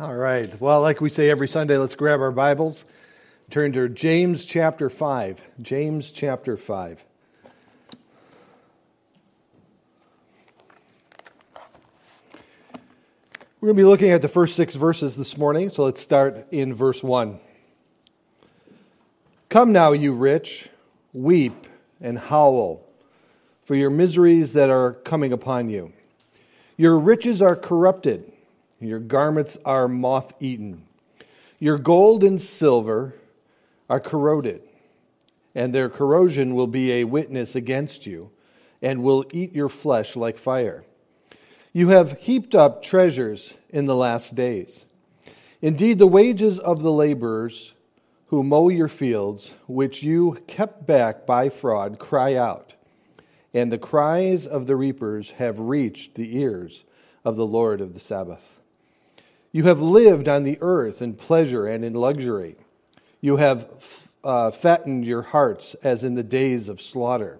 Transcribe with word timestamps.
All 0.00 0.16
right. 0.16 0.60
Well, 0.60 0.80
like 0.80 1.00
we 1.00 1.08
say 1.08 1.30
every 1.30 1.46
Sunday, 1.46 1.78
let's 1.78 1.94
grab 1.94 2.18
our 2.18 2.32
Bibles. 2.32 2.84
Turn 3.48 3.70
to 3.74 3.88
James 3.88 4.44
chapter 4.44 4.90
5. 4.90 5.40
James 5.62 6.10
chapter 6.10 6.56
5. 6.56 7.04
We're 13.60 13.68
going 13.68 13.76
to 13.76 13.80
be 13.80 13.84
looking 13.84 14.10
at 14.10 14.20
the 14.20 14.26
first 14.26 14.56
six 14.56 14.74
verses 14.74 15.14
this 15.14 15.38
morning, 15.38 15.70
so 15.70 15.84
let's 15.84 16.00
start 16.00 16.48
in 16.50 16.74
verse 16.74 17.00
1. 17.00 17.38
Come 19.48 19.70
now, 19.70 19.92
you 19.92 20.12
rich, 20.12 20.70
weep 21.12 21.68
and 22.00 22.18
howl 22.18 22.84
for 23.62 23.76
your 23.76 23.90
miseries 23.90 24.54
that 24.54 24.70
are 24.70 24.94
coming 24.94 25.32
upon 25.32 25.70
you. 25.70 25.92
Your 26.76 26.98
riches 26.98 27.40
are 27.40 27.54
corrupted 27.54 28.32
your 28.80 28.98
garments 28.98 29.56
are 29.64 29.88
moth 29.88 30.34
eaten. 30.40 30.84
Your 31.58 31.78
gold 31.78 32.24
and 32.24 32.40
silver 32.40 33.14
are 33.88 34.00
corroded, 34.00 34.62
and 35.54 35.74
their 35.74 35.88
corrosion 35.88 36.54
will 36.54 36.66
be 36.66 36.92
a 36.92 37.04
witness 37.04 37.54
against 37.54 38.06
you, 38.06 38.30
and 38.82 39.02
will 39.02 39.24
eat 39.32 39.54
your 39.54 39.68
flesh 39.68 40.16
like 40.16 40.36
fire. 40.36 40.84
You 41.72 41.88
have 41.88 42.18
heaped 42.20 42.54
up 42.54 42.82
treasures 42.82 43.54
in 43.70 43.86
the 43.86 43.96
last 43.96 44.34
days. 44.34 44.84
Indeed, 45.62 45.98
the 45.98 46.06
wages 46.06 46.58
of 46.58 46.82
the 46.82 46.92
laborers 46.92 47.74
who 48.26 48.42
mow 48.42 48.68
your 48.68 48.88
fields, 48.88 49.54
which 49.66 50.02
you 50.02 50.38
kept 50.46 50.86
back 50.86 51.24
by 51.24 51.48
fraud, 51.48 51.98
cry 51.98 52.34
out, 52.34 52.74
and 53.52 53.70
the 53.70 53.78
cries 53.78 54.46
of 54.46 54.66
the 54.66 54.76
reapers 54.76 55.32
have 55.32 55.58
reached 55.58 56.14
the 56.14 56.38
ears 56.38 56.84
of 57.24 57.36
the 57.36 57.46
Lord 57.46 57.80
of 57.80 57.94
the 57.94 58.00
Sabbath. 58.00 58.53
You 59.54 59.62
have 59.66 59.80
lived 59.80 60.28
on 60.28 60.42
the 60.42 60.58
earth 60.60 61.00
in 61.00 61.14
pleasure 61.14 61.68
and 61.68 61.84
in 61.84 61.94
luxury. 61.94 62.56
You 63.20 63.36
have 63.36 63.68
uh, 64.24 64.50
fattened 64.50 65.04
your 65.04 65.22
hearts 65.22 65.76
as 65.84 66.02
in 66.02 66.16
the 66.16 66.24
days 66.24 66.68
of 66.68 66.82
slaughter. 66.82 67.38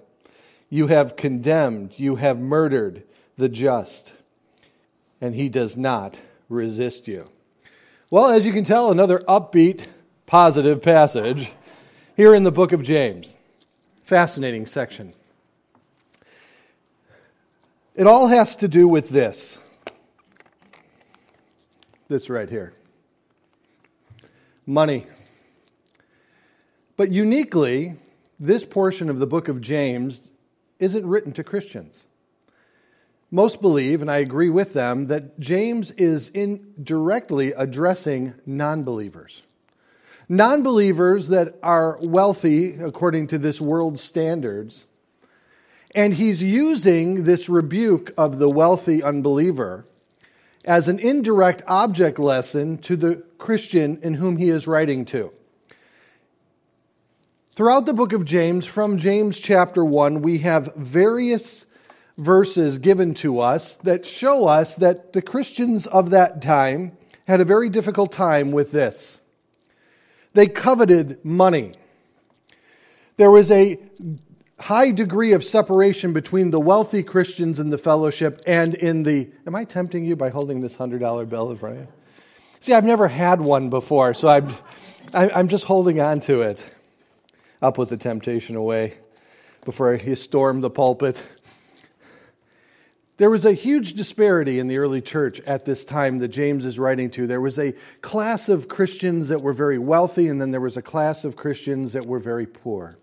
You 0.70 0.86
have 0.86 1.16
condemned, 1.16 1.98
you 1.98 2.14
have 2.14 2.38
murdered 2.38 3.02
the 3.36 3.48
just, 3.48 4.12
and 5.20 5.34
he 5.34 5.48
does 5.48 5.76
not 5.76 6.20
resist 6.48 7.08
you. 7.08 7.28
Well, 8.10 8.28
as 8.28 8.46
you 8.46 8.52
can 8.52 8.62
tell, 8.62 8.92
another 8.92 9.18
upbeat, 9.26 9.86
positive 10.24 10.80
passage 10.82 11.50
here 12.16 12.32
in 12.32 12.44
the 12.44 12.52
book 12.52 12.70
of 12.70 12.84
James. 12.84 13.36
Fascinating 14.04 14.66
section. 14.66 15.14
It 17.96 18.06
all 18.06 18.28
has 18.28 18.54
to 18.54 18.68
do 18.68 18.86
with 18.86 19.08
this 19.08 19.58
this 22.08 22.28
right 22.30 22.48
here 22.48 22.72
money. 24.66 25.06
But 26.96 27.10
uniquely, 27.10 27.96
this 28.38 28.64
portion 28.64 29.10
of 29.10 29.18
the 29.18 29.26
book 29.26 29.48
of 29.48 29.60
James 29.60 30.20
isn't 30.78 31.06
written 31.06 31.32
to 31.32 31.44
Christians. 31.44 32.06
Most 33.30 33.60
believe, 33.60 34.00
and 34.00 34.10
I 34.10 34.18
agree 34.18 34.48
with 34.48 34.74
them, 34.74 35.06
that 35.06 35.38
James 35.40 35.90
is 35.92 36.28
indirectly 36.28 37.52
addressing 37.52 38.34
non 38.46 38.84
believers. 38.84 39.42
Non 40.28 40.62
believers 40.62 41.28
that 41.28 41.58
are 41.62 41.98
wealthy 42.00 42.74
according 42.74 43.26
to 43.28 43.38
this 43.38 43.60
world's 43.60 44.00
standards. 44.00 44.86
And 45.94 46.14
he's 46.14 46.42
using 46.42 47.24
this 47.24 47.48
rebuke 47.48 48.12
of 48.16 48.38
the 48.38 48.48
wealthy 48.48 49.02
unbeliever 49.02 49.84
as 50.64 50.88
an 50.88 50.98
indirect 50.98 51.62
object 51.66 52.18
lesson 52.18 52.78
to 52.78 52.96
the 52.96 53.16
Christian 53.38 53.98
in 54.02 54.14
whom 54.14 54.36
he 54.36 54.48
is 54.48 54.66
writing 54.66 55.04
to. 55.06 55.32
Throughout 57.54 57.86
the 57.86 57.94
book 57.94 58.12
of 58.12 58.24
James, 58.24 58.66
from 58.66 58.98
James 58.98 59.38
chapter 59.38 59.84
1, 59.84 60.22
we 60.22 60.38
have 60.38 60.74
various 60.74 61.66
verses 62.18 62.78
given 62.78 63.14
to 63.14 63.40
us 63.40 63.76
that 63.76 64.06
show 64.06 64.48
us 64.48 64.76
that 64.76 65.12
the 65.12 65.22
Christians 65.22 65.86
of 65.86 66.10
that 66.10 66.42
time 66.42 66.96
had 67.26 67.40
a 67.40 67.44
very 67.44 67.68
difficult 67.68 68.12
time 68.12 68.52
with 68.52 68.72
this. 68.72 69.18
They 70.32 70.46
coveted 70.46 71.24
money. 71.24 71.74
There 73.16 73.30
was 73.30 73.50
a 73.50 73.78
high 74.58 74.90
degree 74.90 75.32
of 75.32 75.44
separation 75.44 76.12
between 76.12 76.50
the 76.50 76.60
wealthy 76.60 77.02
Christians 77.02 77.58
in 77.58 77.70
the 77.70 77.78
fellowship 77.78 78.40
and 78.46 78.74
in 78.74 79.02
the. 79.02 79.28
Am 79.46 79.54
I 79.54 79.64
tempting 79.64 80.04
you 80.04 80.16
by 80.16 80.30
holding 80.30 80.60
this 80.60 80.76
$100 80.76 81.28
bill 81.28 81.50
in 81.50 81.56
front 81.56 81.76
of 81.76 81.82
you? 81.82 81.88
See, 82.60 82.72
I've 82.72 82.84
never 82.84 83.08
had 83.08 83.40
one 83.40 83.68
before, 83.68 84.14
so 84.14 84.28
I'm, 84.28 84.54
I'm 85.12 85.48
just 85.48 85.64
holding 85.64 86.00
on 86.00 86.20
to 86.20 86.42
it. 86.42 86.64
I'll 87.60 87.72
put 87.72 87.88
the 87.88 87.96
temptation 87.96 88.56
away 88.56 88.94
before 89.64 89.94
you 89.94 90.14
storm 90.14 90.60
the 90.60 90.70
pulpit. 90.70 91.22
There 93.16 93.30
was 93.30 93.44
a 93.44 93.52
huge 93.52 93.94
disparity 93.94 94.58
in 94.58 94.66
the 94.66 94.78
early 94.78 95.00
church 95.00 95.40
at 95.42 95.64
this 95.64 95.84
time 95.84 96.18
that 96.18 96.28
James 96.28 96.64
is 96.64 96.78
writing 96.78 97.10
to. 97.10 97.26
There 97.26 97.40
was 97.40 97.58
a 97.58 97.72
class 98.00 98.48
of 98.48 98.66
Christians 98.66 99.28
that 99.28 99.40
were 99.40 99.52
very 99.52 99.78
wealthy, 99.78 100.28
and 100.28 100.40
then 100.40 100.50
there 100.50 100.60
was 100.60 100.76
a 100.76 100.82
class 100.82 101.24
of 101.24 101.36
Christians 101.36 101.92
that 101.92 102.06
were 102.06 102.18
very 102.18 102.46
poor. 102.46 102.96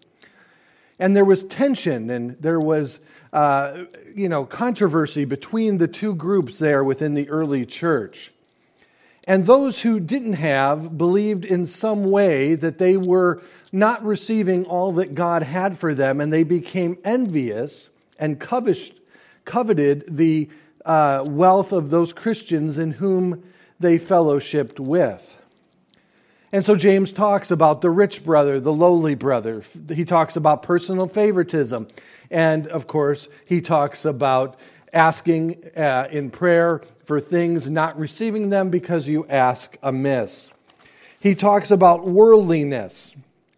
And 1.02 1.16
there 1.16 1.26
was 1.26 1.44
tension 1.44 2.12
and 2.12 2.38
there 2.40 2.60
was, 2.60 3.00
uh, 3.34 3.86
you 4.16 4.30
know, 4.30 4.46
controversy 4.46 5.26
between 5.26 5.78
the 5.78 5.88
two 5.88 6.14
groups 6.14 6.60
there 6.60 6.84
within 6.84 7.16
the 7.16 7.28
early 7.28 7.66
church. 7.66 8.32
And 9.26 9.48
those 9.48 9.82
who 9.82 10.00
didn't 10.00 10.34
have 10.34 11.00
believed 11.00 11.44
in 11.44 11.66
some 11.66 12.12
way 12.12 12.54
that 12.54 12.78
they 12.78 12.98
were 12.98 13.42
not 13.72 14.06
receiving 14.06 14.66
all 14.66 14.92
that 14.94 15.16
God 15.16 15.42
had 15.42 15.76
for 15.76 15.96
them, 15.96 16.22
and 16.22 16.32
they 16.32 16.44
became 16.44 17.00
envious 17.04 17.90
and 18.20 18.40
coveted 18.40 20.04
the 20.08 20.50
uh, 20.86 21.24
wealth 21.28 21.72
of 21.72 21.90
those 21.90 22.14
Christians 22.14 22.78
in 22.78 22.92
whom 22.92 23.44
they 23.80 23.98
fellowshipped 23.98 24.80
with. 24.80 25.36
And 26.54 26.66
so 26.66 26.76
James 26.76 27.14
talks 27.14 27.50
about 27.50 27.82
the 27.82 27.90
rich 27.90 28.26
brother, 28.26 28.60
the 28.60 28.74
lowly 28.74 29.16
brother. 29.16 29.64
He 29.94 30.04
talks 30.04 30.36
about 30.36 30.64
personal 30.64 31.08
favoritism. 31.08 31.88
And 32.30 32.68
of 32.68 32.88
course, 32.88 33.30
he 33.46 33.62
talks 33.62 34.04
about 34.04 34.60
asking 34.92 35.64
uh, 35.78 36.08
in 36.12 36.30
prayer 36.30 36.82
for 37.06 37.20
things, 37.20 37.70
not 37.70 37.98
receiving 37.98 38.50
them 38.50 38.70
because 38.70 39.08
you 39.08 39.26
ask 39.28 39.78
amiss. 39.82 40.52
He 41.20 41.36
talks 41.36 41.72
about 41.72 42.06
worldliness, 42.06 43.14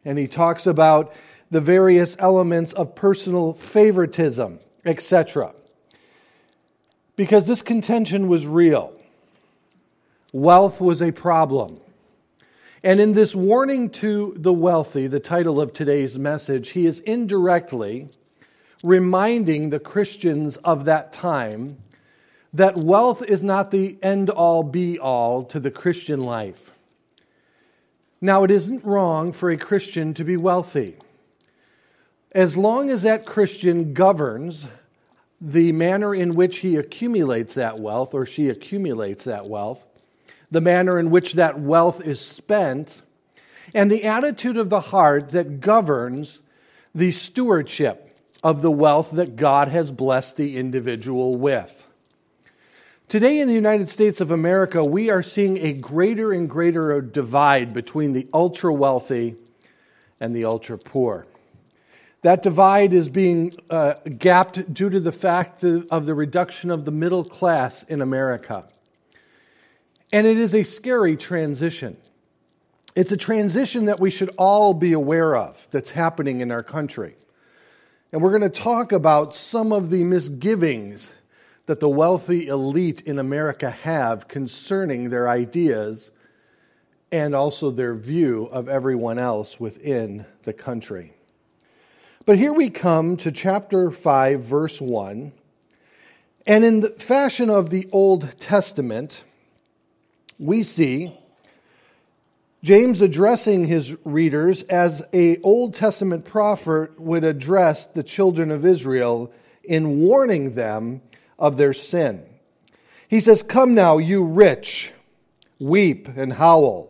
and 0.05 0.17
he 0.19 0.27
talks 0.27 0.67
about 0.67 1.13
the 1.49 1.61
various 1.61 2.15
elements 2.19 2.73
of 2.73 2.93
personal 2.93 3.53
favoritism, 3.53 4.59
etc. 4.85 5.53
Because 7.15 7.47
this 7.47 7.61
contention 7.61 8.27
was 8.27 8.45
real. 8.45 8.93
Wealth 10.31 10.81
was 10.81 11.01
a 11.01 11.11
problem. 11.11 11.79
And 12.83 12.99
in 12.99 13.13
this 13.13 13.33
warning 13.33 13.89
to 13.91 14.33
the 14.35 14.51
wealthy, 14.51 15.07
the 15.07 15.21
title 15.21 15.61
of 15.61 15.71
today's 15.71 16.19
message, 16.19 16.71
he 16.71 16.85
is 16.85 16.99
indirectly 16.99 18.09
reminding 18.83 19.69
the 19.69 19.79
Christians 19.79 20.57
of 20.57 20.83
that 20.85 21.13
time 21.13 21.77
that 22.51 22.75
wealth 22.75 23.23
is 23.23 23.41
not 23.41 23.71
the 23.71 23.97
end 24.03 24.29
all 24.29 24.63
be 24.63 24.99
all 24.99 25.45
to 25.45 25.61
the 25.61 25.71
Christian 25.71 26.25
life. 26.25 26.71
Now, 28.19 28.43
it 28.43 28.51
isn't 28.51 28.83
wrong 28.83 29.31
for 29.31 29.49
a 29.49 29.57
Christian 29.57 30.13
to 30.15 30.25
be 30.25 30.35
wealthy. 30.35 30.97
As 32.33 32.57
long 32.57 32.89
as 32.89 33.03
that 33.03 33.25
Christian 33.25 33.93
governs 33.93 34.67
the 35.39 35.71
manner 35.71 36.13
in 36.13 36.35
which 36.35 36.57
he 36.57 36.75
accumulates 36.75 37.53
that 37.53 37.79
wealth 37.79 38.13
or 38.13 38.25
she 38.25 38.49
accumulates 38.49 39.23
that 39.23 39.47
wealth, 39.47 39.85
the 40.53 40.61
manner 40.61 40.99
in 40.99 41.09
which 41.09 41.33
that 41.33 41.59
wealth 41.59 41.99
is 42.05 42.21
spent, 42.21 43.01
and 43.73 43.91
the 43.91 44.03
attitude 44.03 44.55
of 44.55 44.69
the 44.69 44.79
heart 44.79 45.31
that 45.31 45.59
governs 45.59 46.43
the 46.93 47.11
stewardship 47.11 48.15
of 48.43 48.61
the 48.61 48.69
wealth 48.69 49.09
that 49.13 49.35
God 49.35 49.69
has 49.69 49.91
blessed 49.91 50.37
the 50.37 50.57
individual 50.57 51.35
with. 51.35 51.87
Today 53.07 53.39
in 53.39 53.47
the 53.47 53.53
United 53.55 53.89
States 53.89 54.21
of 54.21 54.29
America, 54.29 54.83
we 54.83 55.09
are 55.09 55.23
seeing 55.23 55.57
a 55.57 55.71
greater 55.73 56.31
and 56.31 56.47
greater 56.47 57.01
divide 57.01 57.73
between 57.73 58.13
the 58.13 58.27
ultra 58.31 58.71
wealthy 58.71 59.35
and 60.19 60.35
the 60.35 60.45
ultra 60.45 60.77
poor. 60.77 61.25
That 62.21 62.43
divide 62.43 62.93
is 62.93 63.09
being 63.09 63.53
uh, 63.71 63.95
gapped 64.19 64.71
due 64.71 64.91
to 64.91 64.99
the 64.99 65.11
fact 65.11 65.63
of 65.63 66.05
the 66.05 66.13
reduction 66.13 66.69
of 66.69 66.85
the 66.85 66.91
middle 66.91 67.23
class 67.23 67.81
in 67.83 68.01
America. 68.01 68.65
And 70.13 70.27
it 70.27 70.37
is 70.37 70.53
a 70.53 70.63
scary 70.63 71.17
transition. 71.17 71.97
It's 72.95 73.11
a 73.11 73.17
transition 73.17 73.85
that 73.85 73.99
we 73.99 74.11
should 74.11 74.29
all 74.37 74.75
be 74.75 74.93
aware 74.93 75.35
of 75.35 75.67
that's 75.71 75.89
happening 75.89 76.41
in 76.41 76.51
our 76.51 76.61
country. 76.61 77.15
And 78.11 78.21
we're 78.21 78.29
going 78.29 78.43
to 78.43 78.61
talk 78.61 78.91
about 78.91 79.35
some 79.35 79.73
of 79.73 79.89
the 79.89 80.03
misgivings 80.03 81.09
that 81.65 81.79
the 81.79 81.89
wealthy 81.89 82.45
elite 82.45 83.01
in 83.01 83.17
America 83.17 83.71
have 83.71 84.27
concerning 84.27 85.09
their 85.09 85.27
ideas 85.27 86.11
and 87.11 87.33
also 87.33 87.71
their 87.71 87.95
view 87.95 88.45
of 88.51 88.69
everyone 88.69 89.17
else 89.17 89.59
within 89.59 90.27
the 90.43 90.53
country. 90.53 91.13
But 92.27 92.37
here 92.37 92.53
we 92.53 92.69
come 92.69 93.17
to 93.17 93.31
chapter 93.31 93.89
5, 93.89 94.41
verse 94.43 94.79
1. 94.79 95.31
And 96.45 96.63
in 96.63 96.81
the 96.81 96.91
fashion 96.91 97.49
of 97.49 97.71
the 97.71 97.89
Old 97.91 98.39
Testament, 98.39 99.23
we 100.39 100.63
see 100.63 101.17
James 102.63 103.01
addressing 103.01 103.65
his 103.65 103.97
readers 104.05 104.63
as 104.63 105.05
a 105.13 105.37
Old 105.41 105.73
Testament 105.73 106.23
prophet 106.23 106.97
would 106.99 107.25
address 107.25 107.87
the 107.87 108.03
children 108.03 108.51
of 108.51 108.65
Israel 108.65 109.33
in 109.65 109.99
warning 109.99 110.55
them 110.55 111.01
of 111.37 111.57
their 111.57 111.73
sin. 111.73 112.23
He 113.09 113.19
says, 113.19 113.43
Come 113.43 113.75
now, 113.75 113.97
you 113.97 114.23
rich, 114.23 114.93
weep 115.59 116.07
and 116.07 116.31
howl 116.31 116.89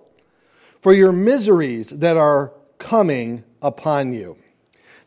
for 0.79 0.93
your 0.93 1.11
miseries 1.11 1.89
that 1.89 2.17
are 2.17 2.51
coming 2.77 3.43
upon 3.61 4.13
you. 4.13 4.37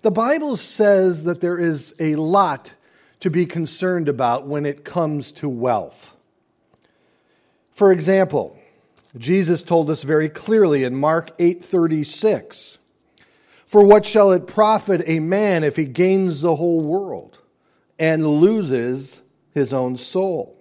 The 0.03 0.11
Bible 0.11 0.57
says 0.57 1.25
that 1.25 1.41
there 1.41 1.59
is 1.59 1.95
a 2.01 2.17
lot 2.17 2.73
to 3.21 3.31
be 3.31 3.47
concerned 3.47 4.09
about 4.09 4.47
when 4.47 4.67
it 4.67 4.85
comes 4.85 5.33
to 5.33 5.49
wealth. 5.49 6.16
For 7.77 7.93
example, 7.93 8.57
Jesus 9.19 9.63
told 9.63 9.91
us 9.91 10.03
very 10.03 10.31
clearly 10.31 10.83
in 10.83 10.97
Mark 10.97 11.33
8:36, 11.39 12.79
"For 13.67 13.85
what 13.85 14.07
shall 14.07 14.33
it 14.33 14.47
profit 14.47 15.03
a 15.05 15.21
man 15.21 15.63
if 15.63 15.77
he 15.77 15.85
gains 15.85 16.41
the 16.41 16.57
whole 16.57 16.81
world 16.81 17.39
and 17.99 18.41
loses 18.41 19.21
his 19.53 19.75
own 19.75 19.99
soul. 19.99 20.57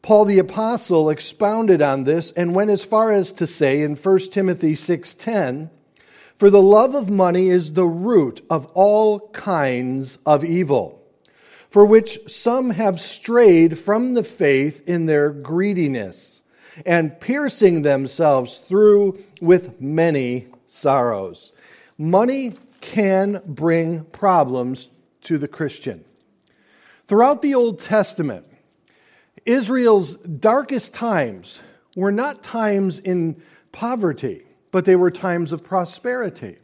Paul 0.00 0.26
the 0.26 0.38
apostle 0.38 1.10
expounded 1.10 1.82
on 1.82 2.04
this 2.04 2.32
and 2.36 2.54
went 2.54 2.70
as 2.70 2.84
far 2.84 3.10
as 3.10 3.32
to 3.32 3.44
say 3.44 3.82
in 3.82 3.96
1 3.96 4.30
Timothy 4.30 4.76
6:10, 4.76 5.70
"For 6.38 6.50
the 6.50 6.62
love 6.62 6.94
of 6.94 7.10
money 7.10 7.48
is 7.48 7.72
the 7.72 7.84
root 7.84 8.42
of 8.48 8.66
all 8.74 9.28
kinds 9.32 10.18
of 10.24 10.44
evil, 10.44 10.95
for 11.76 11.84
which 11.84 12.18
some 12.26 12.70
have 12.70 12.98
strayed 12.98 13.78
from 13.78 14.14
the 14.14 14.24
faith 14.24 14.82
in 14.88 15.04
their 15.04 15.28
greediness, 15.28 16.40
and 16.86 17.20
piercing 17.20 17.82
themselves 17.82 18.62
through 18.66 19.18
with 19.42 19.78
many 19.78 20.46
sorrows." 20.66 21.52
Money 21.98 22.54
can 22.80 23.42
bring 23.44 24.02
problems 24.04 24.88
to 25.20 25.36
the 25.36 25.46
Christian. 25.46 26.02
Throughout 27.08 27.42
the 27.42 27.54
Old 27.54 27.78
Testament, 27.78 28.46
Israel's 29.44 30.14
darkest 30.14 30.94
times 30.94 31.60
were 31.94 32.10
not 32.10 32.42
times 32.42 33.00
in 33.00 33.36
poverty, 33.72 34.46
but 34.70 34.86
they 34.86 34.96
were 34.96 35.10
times 35.10 35.52
of 35.52 35.62
prosperity, 35.62 36.56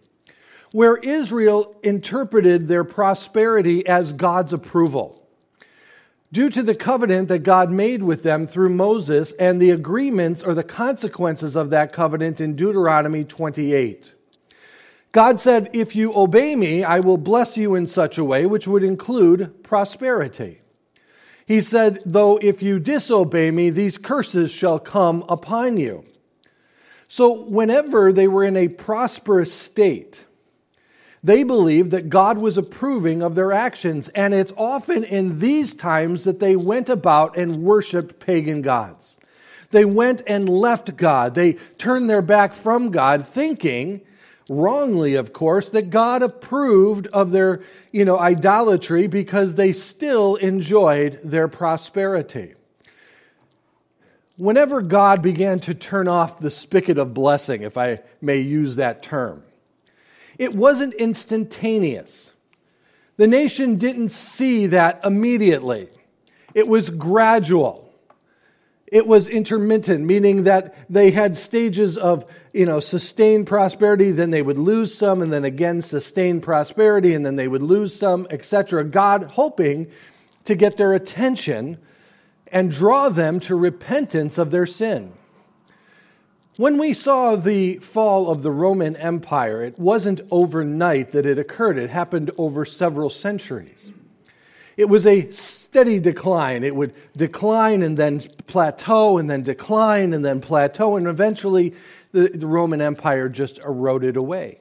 where 0.73 0.97
Israel 0.97 1.77
interpreted 1.83 2.67
their 2.67 2.85
prosperity 2.85 3.87
as 3.87 4.13
God's 4.13 4.53
approval. 4.53 5.19
Due 6.33 6.49
to 6.49 6.63
the 6.63 6.75
covenant 6.75 7.29
that 7.29 7.41
God 7.41 7.71
made 7.71 8.03
with 8.03 8.23
them 8.23 8.47
through 8.47 8.71
Moses 8.71 9.33
and 9.33 9.61
the 9.61 9.71
agreements 9.71 10.43
or 10.43 10.55
the 10.55 10.63
consequences 10.63 11.57
of 11.57 11.71
that 11.71 11.93
covenant 11.93 12.41
in 12.41 12.57
Deuteronomy 12.57 13.23
28. 13.25 14.13
God 15.13 15.39
said, 15.39 15.69
If 15.75 15.95
you 15.95 16.17
obey 16.17 16.57
me, 16.57 16.85
I 16.85 17.01
will 17.01 17.19
bless 17.19 17.59
you 17.59 17.75
in 17.75 17.87
such 17.87 18.17
a 18.17 18.25
way, 18.25 18.47
which 18.47 18.67
would 18.67 18.83
include 18.83 19.63
prosperity. 19.63 20.63
He 21.45 21.61
said, 21.61 22.01
Though 22.07 22.39
if 22.39 22.63
you 22.63 22.81
disobey 22.81 23.51
me, 23.51 23.69
these 23.69 23.99
curses 23.99 24.51
shall 24.51 24.79
come 24.79 25.23
upon 25.29 25.77
you. 25.77 26.07
So, 27.09 27.43
whenever 27.43 28.11
they 28.11 28.27
were 28.27 28.43
in 28.43 28.57
a 28.57 28.69
prosperous 28.69 29.53
state, 29.53 30.25
they 31.25 31.45
believed 31.45 31.93
that 31.93 32.09
God 32.09 32.39
was 32.39 32.59
approving 32.59 33.23
of 33.23 33.35
their 33.35 33.53
actions. 33.53 34.09
And 34.11 34.35
it's 34.35 34.53
often 34.57 35.05
in 35.05 35.39
these 35.39 35.73
times 35.73 36.25
that 36.25 36.41
they 36.41 36.57
went 36.57 36.89
about 36.89 37.37
and 37.37 37.63
worshiped 37.63 38.19
pagan 38.19 38.63
gods. 38.63 39.15
They 39.71 39.85
went 39.85 40.23
and 40.27 40.49
left 40.49 40.97
God. 40.97 41.35
They 41.35 41.55
turned 41.79 42.11
their 42.11 42.23
back 42.23 42.55
from 42.55 42.91
God, 42.91 43.27
thinking 43.27 44.03
wrongly, 44.49 45.15
of 45.15 45.33
course, 45.33 45.71
that 45.71 45.91
God 45.91 46.23
approved 46.23 47.07
of 47.09 47.31
their, 47.31 47.63
you 47.91 48.05
know, 48.05 48.19
idolatry 48.19 49.07
because 49.07 49.55
they 49.55 49.73
still 49.73 50.37
enjoyed 50.37 51.21
their 51.25 51.49
prosperity. 51.49 52.55
Whenever 54.37 54.83
God 54.83 55.23
began 55.23 55.61
to 55.61 55.75
turn 55.75 56.09
off 56.09 56.41
the 56.41 56.51
spigot 56.51 56.99
of 56.99 57.15
blessing, 57.15 57.63
if 57.63 57.79
I 57.79 58.01
may 58.21 58.39
use 58.41 58.77
that 58.77 59.03
term, 59.03 59.43
it 60.43 60.57
wasn't 60.57 60.93
instantaneous. 60.95 62.29
The 63.17 63.29
nation 63.29 63.77
didn't 63.77 64.09
see 64.09 64.67
that 64.67 65.01
immediately. 65.05 65.89
It 66.53 66.67
was 66.67 66.91
gradual. 66.91 67.89
It 68.89 69.07
was 69.07 69.29
intermittent, 69.29 70.05
meaning 70.05 70.43
that 70.43 70.75
they 70.91 71.13
had 71.13 71.37
stages 71.37 71.97
of, 71.97 72.27
you 72.53 72.67
know, 72.67 72.81
sustained 72.81 73.47
prosperity, 73.47 74.11
then 74.11 74.31
they 74.33 74.43
would 74.43 74.59
lose 74.59 74.93
some, 74.93 75.23
and 75.23 75.33
then 75.33 75.45
again 75.45 75.81
sustained 75.81 76.43
prosperity, 76.43 77.15
and 77.15 77.25
then 77.25 77.37
they 77.37 77.47
would 77.47 77.63
lose 77.63 77.95
some, 77.95 78.27
etc. 78.29 78.83
God 78.83 79.31
hoping 79.35 79.93
to 80.43 80.57
get 80.57 80.77
their 80.77 80.93
attention 80.93 81.79
and 82.49 82.73
draw 82.73 83.09
them 83.11 83.39
to 83.41 83.55
repentance 83.55 84.39
of 84.39 84.51
their 84.51 84.67
sin. 84.67 85.13
When 86.59 86.77
we 86.77 86.93
saw 86.93 87.35
the 87.35 87.77
fall 87.77 88.31
of 88.31 88.43
the 88.43 88.51
Roman 88.51 88.95
Empire, 88.97 89.65
it 89.65 89.79
wasn't 89.79 90.21
overnight 90.31 91.13
that 91.13 91.25
it 91.25 91.39
occurred. 91.39 91.79
It 91.79 91.89
happened 91.89 92.31
over 92.37 92.67
several 92.67 93.09
centuries. 93.09 93.91
It 94.77 94.91
was 94.91 95.07
a 95.07 95.31
steady 95.31 95.99
decline. 95.99 96.63
It 96.63 96.77
would 96.77 96.93
decline 97.17 97.83
and 97.83 97.97
then 97.97 98.21
plateau 98.47 99.17
and 99.17 99.31
then 99.31 99.43
decline 99.43 100.13
and 100.13 100.23
then 100.23 100.43
plateau, 100.43 100.97
and 100.97 101.07
eventually 101.07 101.73
the, 102.13 102.29
the 102.29 102.47
Roman 102.47 102.83
Empire 102.83 103.31
just 103.31 103.59
eroded 103.59 104.19
away. 104.19 104.59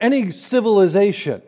Any 0.00 0.30
civilization 0.30 1.42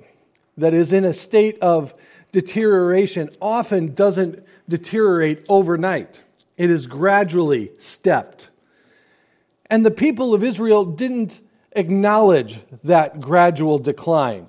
that 0.59 0.75
is 0.75 0.93
in 0.93 1.07
a 1.07 1.15
state 1.15 1.59
of 1.61 1.95
deterioration 2.33 3.31
often 3.41 3.95
doesn't 3.95 4.45
deteriorate 4.69 5.47
overnight, 5.49 6.23
it 6.59 6.71
is 6.71 6.87
gradually 6.87 7.73
stepped. 7.79 8.51
And 9.69 9.85
the 9.85 9.91
people 9.91 10.35
of 10.35 10.45
Israel 10.45 10.85
didn't 10.85 11.41
acknowledge 11.73 12.61
that 12.85 13.21
gradual 13.21 13.79
decline. 13.79 14.49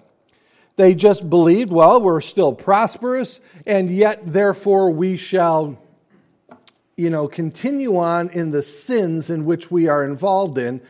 They 0.76 0.94
just 0.94 1.28
believed, 1.30 1.72
well, 1.72 2.02
we're 2.02 2.22
still 2.22 2.54
prosperous, 2.54 3.40
and 3.66 3.90
yet, 3.90 4.32
therefore, 4.32 4.92
we 4.92 5.18
shall, 5.18 5.78
you 6.96 7.10
know, 7.10 7.28
continue 7.28 7.98
on 7.98 8.30
in 8.30 8.52
the 8.52 8.62
sins 8.62 9.32
in 9.32 9.44
which 9.46 9.72
we 9.72 9.88
are 9.88 10.04
involved 10.04 10.60
in, 10.60 10.82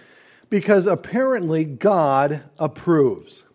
because 0.50 0.88
apparently 0.88 1.64
God 1.64 2.44
approves. 2.60 3.46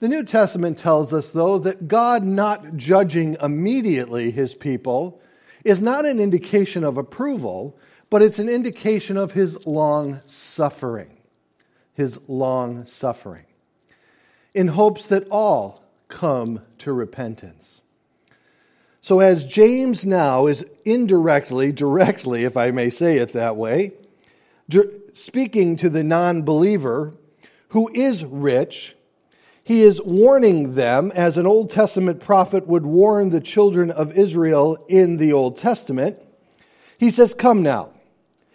The 0.00 0.08
New 0.08 0.24
Testament 0.24 0.78
tells 0.78 1.12
us, 1.12 1.30
though, 1.30 1.58
that 1.58 1.86
God 1.86 2.24
not 2.24 2.76
judging 2.76 3.36
immediately 3.40 4.30
his 4.30 4.54
people 4.54 5.20
is 5.64 5.80
not 5.80 6.06
an 6.06 6.18
indication 6.18 6.82
of 6.82 6.96
approval, 6.96 7.78
but 8.12 8.20
it's 8.20 8.38
an 8.38 8.50
indication 8.50 9.16
of 9.16 9.32
his 9.32 9.66
long 9.66 10.20
suffering. 10.26 11.16
His 11.94 12.18
long 12.28 12.84
suffering 12.84 13.46
in 14.52 14.68
hopes 14.68 15.06
that 15.06 15.26
all 15.30 15.82
come 16.08 16.60
to 16.76 16.92
repentance. 16.92 17.80
So, 19.00 19.20
as 19.20 19.46
James 19.46 20.04
now 20.04 20.46
is 20.46 20.62
indirectly, 20.84 21.72
directly, 21.72 22.44
if 22.44 22.54
I 22.54 22.70
may 22.70 22.90
say 22.90 23.16
it 23.16 23.32
that 23.32 23.56
way, 23.56 23.92
speaking 25.14 25.76
to 25.76 25.88
the 25.88 26.04
non 26.04 26.42
believer 26.42 27.14
who 27.68 27.90
is 27.94 28.26
rich, 28.26 28.94
he 29.64 29.80
is 29.80 30.02
warning 30.02 30.74
them 30.74 31.12
as 31.14 31.38
an 31.38 31.46
Old 31.46 31.70
Testament 31.70 32.20
prophet 32.20 32.66
would 32.66 32.84
warn 32.84 33.30
the 33.30 33.40
children 33.40 33.90
of 33.90 34.18
Israel 34.18 34.84
in 34.86 35.16
the 35.16 35.32
Old 35.32 35.56
Testament. 35.56 36.18
He 36.98 37.10
says, 37.10 37.32
Come 37.32 37.62
now. 37.62 37.88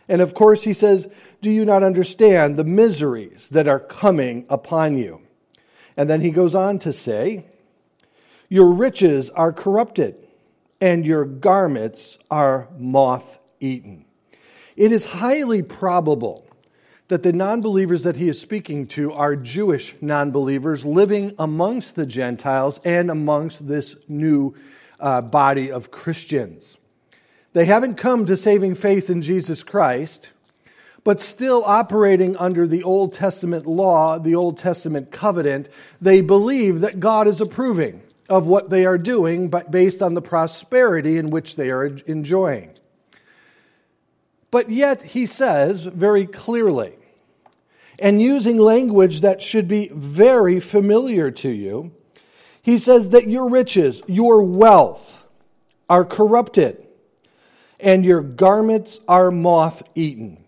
And 0.10 0.22
of 0.22 0.34
course, 0.34 0.64
he 0.64 0.74
says, 0.74 1.08
Do 1.42 1.50
you 1.50 1.66
not 1.66 1.84
understand 1.84 2.58
the 2.58 2.64
miseries 2.64 3.50
that 3.50 3.68
are 3.68 3.80
coming 3.80 4.46
upon 4.50 4.98
you? 4.98 5.22
And 5.96 6.10
then 6.10 6.22
he 6.22 6.32
goes 6.32 6.56
on 6.56 6.80
to 6.80 6.94
say, 6.94 7.46
Your 8.50 8.72
riches 8.72 9.30
are 9.32 9.52
corrupted, 9.52 10.16
and 10.80 11.06
your 11.06 11.26
garments 11.26 12.18
are 12.32 12.70
moth 12.78 13.40
eaten. 13.60 14.06
It 14.76 14.92
is 14.92 15.06
highly 15.06 15.64
probable 15.64 16.46
that 17.08 17.24
the 17.24 17.34
non 17.34 17.62
believers 17.62 18.04
that 18.04 18.18
he 18.18 18.30
is 18.30 18.40
speaking 18.40 18.88
to 18.88 19.12
are 19.14 19.36
Jewish 19.36 19.96
non 20.02 20.32
believers 20.32 20.86
living 20.86 21.34
amongst 21.40 21.96
the 21.96 22.06
Gentiles 22.06 22.80
and 22.84 23.10
amongst 23.10 23.68
this 23.68 23.96
new 24.08 24.56
uh, 25.00 25.22
body 25.22 25.72
of 25.72 25.92
Christians. 25.92 26.77
They 27.54 27.66
haven't 27.66 27.96
come 27.96 28.26
to 28.26 28.38
saving 28.38 28.76
faith 28.76 29.10
in 29.10 29.22
Jesus 29.22 29.64
Christ, 29.64 30.30
but 31.04 31.22
still 31.22 31.64
operating 31.66 32.36
under 32.38 32.68
the 32.68 32.84
Old 32.84 33.14
Testament 33.14 33.66
law, 33.66 34.20
the 34.20 34.36
Old 34.36 34.58
Testament 34.58 35.12
covenant, 35.12 35.70
they 36.02 36.22
believe 36.22 36.82
that 36.82 37.00
God 37.00 37.28
is 37.28 37.40
approving 37.40 38.02
of 38.30 38.46
what 38.46 38.70
they 38.70 38.86
are 38.86 38.98
doing, 38.98 39.50
but 39.50 39.72
based 39.72 40.02
on 40.02 40.14
the 40.14 40.22
prosperity 40.22 41.18
in 41.18 41.30
which 41.30 41.56
they 41.56 41.70
are 41.70 41.86
enjoying. 41.86 42.72
But 44.52 44.70
yet, 44.70 45.02
he 45.02 45.26
says 45.26 45.84
very 45.84 46.26
clearly, 46.26 46.96
and 48.00 48.22
using 48.22 48.58
language 48.58 49.22
that 49.22 49.42
should 49.42 49.68
be 49.68 49.90
very 49.94 50.60
familiar 50.60 51.32
to 51.32 51.50
you, 51.50 51.92
he 52.62 52.78
says 52.78 53.10
that 53.10 53.30
your 53.30 53.50
riches, 53.50 54.02
your 54.08 54.44
wealth, 54.44 55.26
are 55.90 56.06
corrupted, 56.06 56.86
and 57.80 58.06
your 58.06 58.22
garments 58.22 59.00
are 59.08 59.32
moth 59.32 59.84
eaten. 59.96 60.44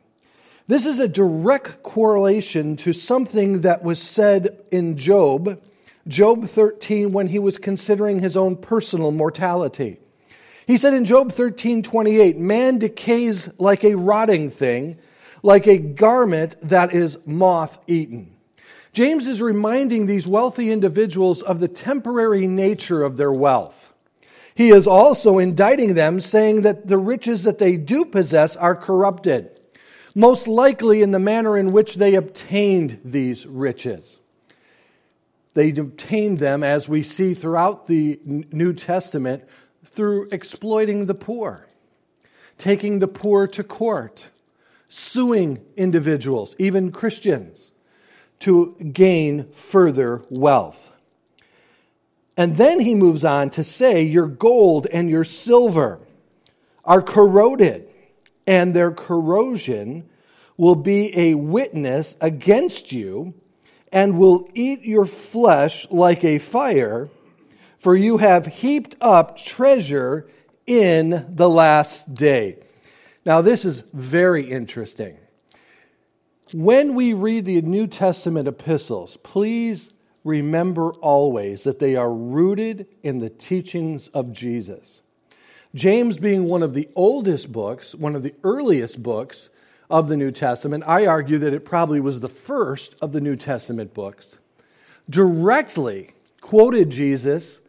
This 0.67 0.85
is 0.85 0.99
a 0.99 1.07
direct 1.07 1.81
correlation 1.81 2.75
to 2.77 2.93
something 2.93 3.61
that 3.61 3.83
was 3.83 4.01
said 4.01 4.59
in 4.71 4.97
Job, 4.97 5.59
Job 6.07 6.47
13, 6.47 7.11
when 7.11 7.27
he 7.27 7.39
was 7.39 7.57
considering 7.57 8.19
his 8.19 8.37
own 8.37 8.55
personal 8.55 9.11
mortality. 9.11 9.99
He 10.67 10.77
said 10.77 10.93
in 10.93 11.05
Job 11.05 11.31
13, 11.31 11.81
28, 11.81 12.37
man 12.37 12.77
decays 12.77 13.49
like 13.57 13.83
a 13.83 13.95
rotting 13.95 14.51
thing, 14.51 14.99
like 15.41 15.67
a 15.67 15.79
garment 15.79 16.55
that 16.61 16.93
is 16.93 17.17
moth 17.25 17.79
eaten. 17.87 18.35
James 18.93 19.25
is 19.25 19.41
reminding 19.41 20.05
these 20.05 20.27
wealthy 20.27 20.71
individuals 20.71 21.41
of 21.41 21.59
the 21.59 21.67
temporary 21.67 22.45
nature 22.45 23.03
of 23.03 23.17
their 23.17 23.33
wealth. 23.33 23.88
He 24.59 24.71
is 24.71 24.87
also 24.87 25.37
indicting 25.37 25.93
them, 25.93 26.19
saying 26.19 26.63
that 26.63 26.85
the 26.85 26.97
riches 26.97 27.43
that 27.43 27.59
they 27.59 27.77
do 27.77 28.03
possess 28.03 28.57
are 28.57 28.75
corrupted 28.75 29.57
most 30.13 30.49
likely 30.49 31.01
in 31.01 31.11
the 31.11 31.17
manner 31.17 31.57
in 31.57 31.71
which 31.71 31.95
they 31.95 32.15
obtained 32.15 32.99
these 33.05 33.45
riches. 33.45 34.17
They 35.53 35.69
obtained 35.69 36.39
them, 36.39 36.61
as 36.61 36.89
we 36.89 37.03
see 37.03 37.33
throughout 37.33 37.87
the 37.87 38.19
New 38.25 38.73
Testament, 38.73 39.45
through 39.85 40.27
exploiting 40.29 41.05
the 41.05 41.15
poor, 41.15 41.65
taking 42.57 42.99
the 42.99 43.07
poor 43.07 43.47
to 43.47 43.63
court, 43.63 44.27
suing 44.89 45.63
individuals, 45.77 46.53
even 46.59 46.91
Christians, 46.91 47.71
to 48.39 48.75
gain 48.91 49.49
further 49.53 50.25
wealth. 50.29 50.91
And 52.39 52.55
then 52.55 52.79
he 52.79 52.95
moves 52.95 53.25
on 53.25 53.49
to 53.49 53.65
say, 53.65 54.01
Your 54.01 54.25
gold 54.25 54.87
and 54.93 55.09
your 55.09 55.25
silver 55.25 55.99
are 56.85 57.01
corroded 57.01 57.89
and 58.47 58.73
their 58.73 58.91
corrosion 58.93 60.09
will 60.55 60.75
be 60.75 61.11
a 61.17 61.33
witness 61.33 62.15
against 62.21 62.93
you 62.93 63.33
and 63.91 64.17
will 64.17 64.49
eat 64.53 64.83
your 64.83 65.03
flesh 65.05 65.85
like 65.91 66.23
a 66.23 66.39
fire, 66.39 67.09
for 67.77 67.93
you 67.93 68.19
have 68.19 68.45
heaped 68.45 68.95
up 69.01 69.35
treasure 69.37 70.25
in 70.65 71.25
the 71.35 71.49
last 71.49 72.13
day. 72.13 72.57
Now, 73.25 73.41
this 73.41 73.65
is 73.65 73.83
very 73.91 74.49
interesting. 74.49 75.17
When 76.53 76.95
we 76.95 77.11
read 77.11 77.43
the 77.43 77.61
New 77.63 77.87
Testament 77.87 78.47
epistles, 78.47 79.17
please 79.23 79.91
remember 80.23 80.91
always 80.93 81.63
that 81.63 81.79
they 81.79 81.95
are 81.95 82.11
rooted 82.11 82.87
in 83.03 83.19
the 83.19 83.29
teachings 83.29 84.09
of 84.09 84.33
Jesus. 84.33 85.01
James 85.75 86.17
being 86.17 86.45
one 86.45 86.63
of 86.63 86.73
the 86.73 86.89
oldest 86.95 87.51
books, 87.51 87.93
one 87.93 88.15
of 88.15 88.23
the 88.23 88.33
earliest 88.43 89.01
books 89.03 89.49
of 89.89 90.07
the 90.07 90.17
New 90.17 90.31
Testament, 90.31 90.83
I 90.87 91.05
argue 91.05 91.37
that 91.39 91.53
it 91.53 91.65
probably 91.65 91.99
was 91.99 92.19
the 92.19 92.29
first 92.29 92.95
of 93.01 93.11
the 93.11 93.21
New 93.21 93.35
Testament 93.35 93.93
books, 93.93 94.35
directly 95.09 96.11
quoted 96.41 96.89
Jesus 96.89 97.59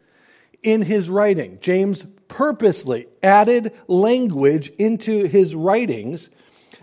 in 0.63 0.83
his 0.83 1.09
writing. 1.09 1.57
James 1.61 2.05
purposely 2.27 3.07
added 3.21 3.73
language 3.87 4.71
into 4.77 5.27
his 5.27 5.55
writings 5.55 6.29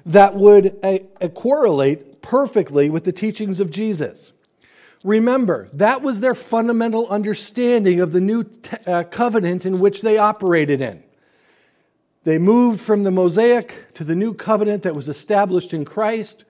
that 0.07 0.35
would 0.35 0.79
uh, 0.83 0.99
uh, 1.21 1.29
correlate 1.29 2.23
perfectly 2.23 2.91
with 2.91 3.05
the 3.05 3.13
teachings 3.13 3.61
of 3.61 3.71
Jesus. 3.71 4.33
Remember, 5.05 5.69
that 5.75 6.03
was 6.03 6.21
their 6.21 6.35
fundamental 6.35 7.07
understanding 7.09 8.01
of 8.01 8.13
the 8.13 8.21
new 8.21 8.45
uh, 8.87 9.05
covenant 9.05 9.65
in 9.65 9.79
which 9.79 10.03
they 10.03 10.19
operated 10.19 10.81
in. 10.83 11.03
They 12.25 12.39
moved 12.39 12.81
from 12.81 13.05
the 13.05 13.11
Mosaic 13.11 13.95
to 13.95 14.05
the 14.05 14.17
new 14.17 14.35
covenant 14.35 14.83
that 14.83 14.95
was 14.95 15.09
established 15.09 15.73
in 15.73 15.85
Christ. 15.85 16.45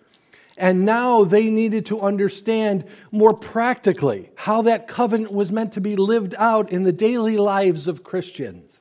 And 0.57 0.85
now 0.85 1.23
they 1.23 1.51
needed 1.51 1.87
to 1.87 2.01
understand 2.01 2.85
more 3.13 3.33
practically 3.33 4.31
how 4.35 4.63
that 4.63 4.89
covenant 4.89 5.33
was 5.33 5.53
meant 5.53 5.75
to 5.75 5.81
be 5.81 5.95
lived 5.95 6.35
out 6.37 6.73
in 6.73 6.83
the 6.83 6.93
daily 6.93 7.37
lives 7.37 7.87
of 7.87 8.03
Christians. 8.03 8.81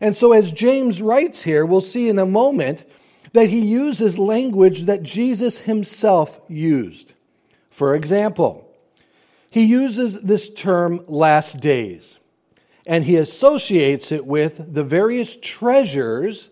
And 0.00 0.16
so, 0.16 0.32
as 0.32 0.50
James 0.50 1.00
writes 1.00 1.42
here, 1.42 1.64
we'll 1.64 1.80
see 1.80 2.08
in 2.08 2.18
a 2.18 2.26
moment 2.26 2.84
that 3.32 3.48
he 3.48 3.60
uses 3.60 4.18
language 4.18 4.82
that 4.82 5.02
Jesus 5.02 5.58
himself 5.58 6.40
used. 6.48 7.12
For 7.74 7.96
example, 7.96 8.70
he 9.50 9.64
uses 9.64 10.20
this 10.20 10.48
term 10.48 11.04
last 11.08 11.58
days 11.58 12.18
and 12.86 13.02
he 13.02 13.16
associates 13.16 14.12
it 14.12 14.24
with 14.24 14.72
the 14.72 14.84
various 14.84 15.36
treasures 15.42 16.50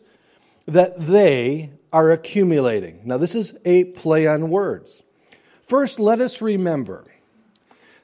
that 0.67 1.07
they 1.07 1.71
are 1.93 2.11
accumulating. 2.11 3.03
Now, 3.05 3.19
this 3.19 3.37
is 3.37 3.55
a 3.65 3.85
play 3.85 4.27
on 4.27 4.51
words. 4.51 5.05
First, 5.65 6.01
let 6.01 6.21
us 6.21 6.43
remember 6.43 7.05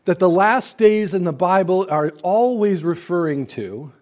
that 0.04 0.20
the 0.20 0.30
last 0.30 0.78
days 0.78 1.12
in 1.12 1.24
the 1.24 1.32
Bible 1.32 1.88
are 1.90 2.10
always 2.22 2.84
referring 2.84 3.48
to 3.48 3.92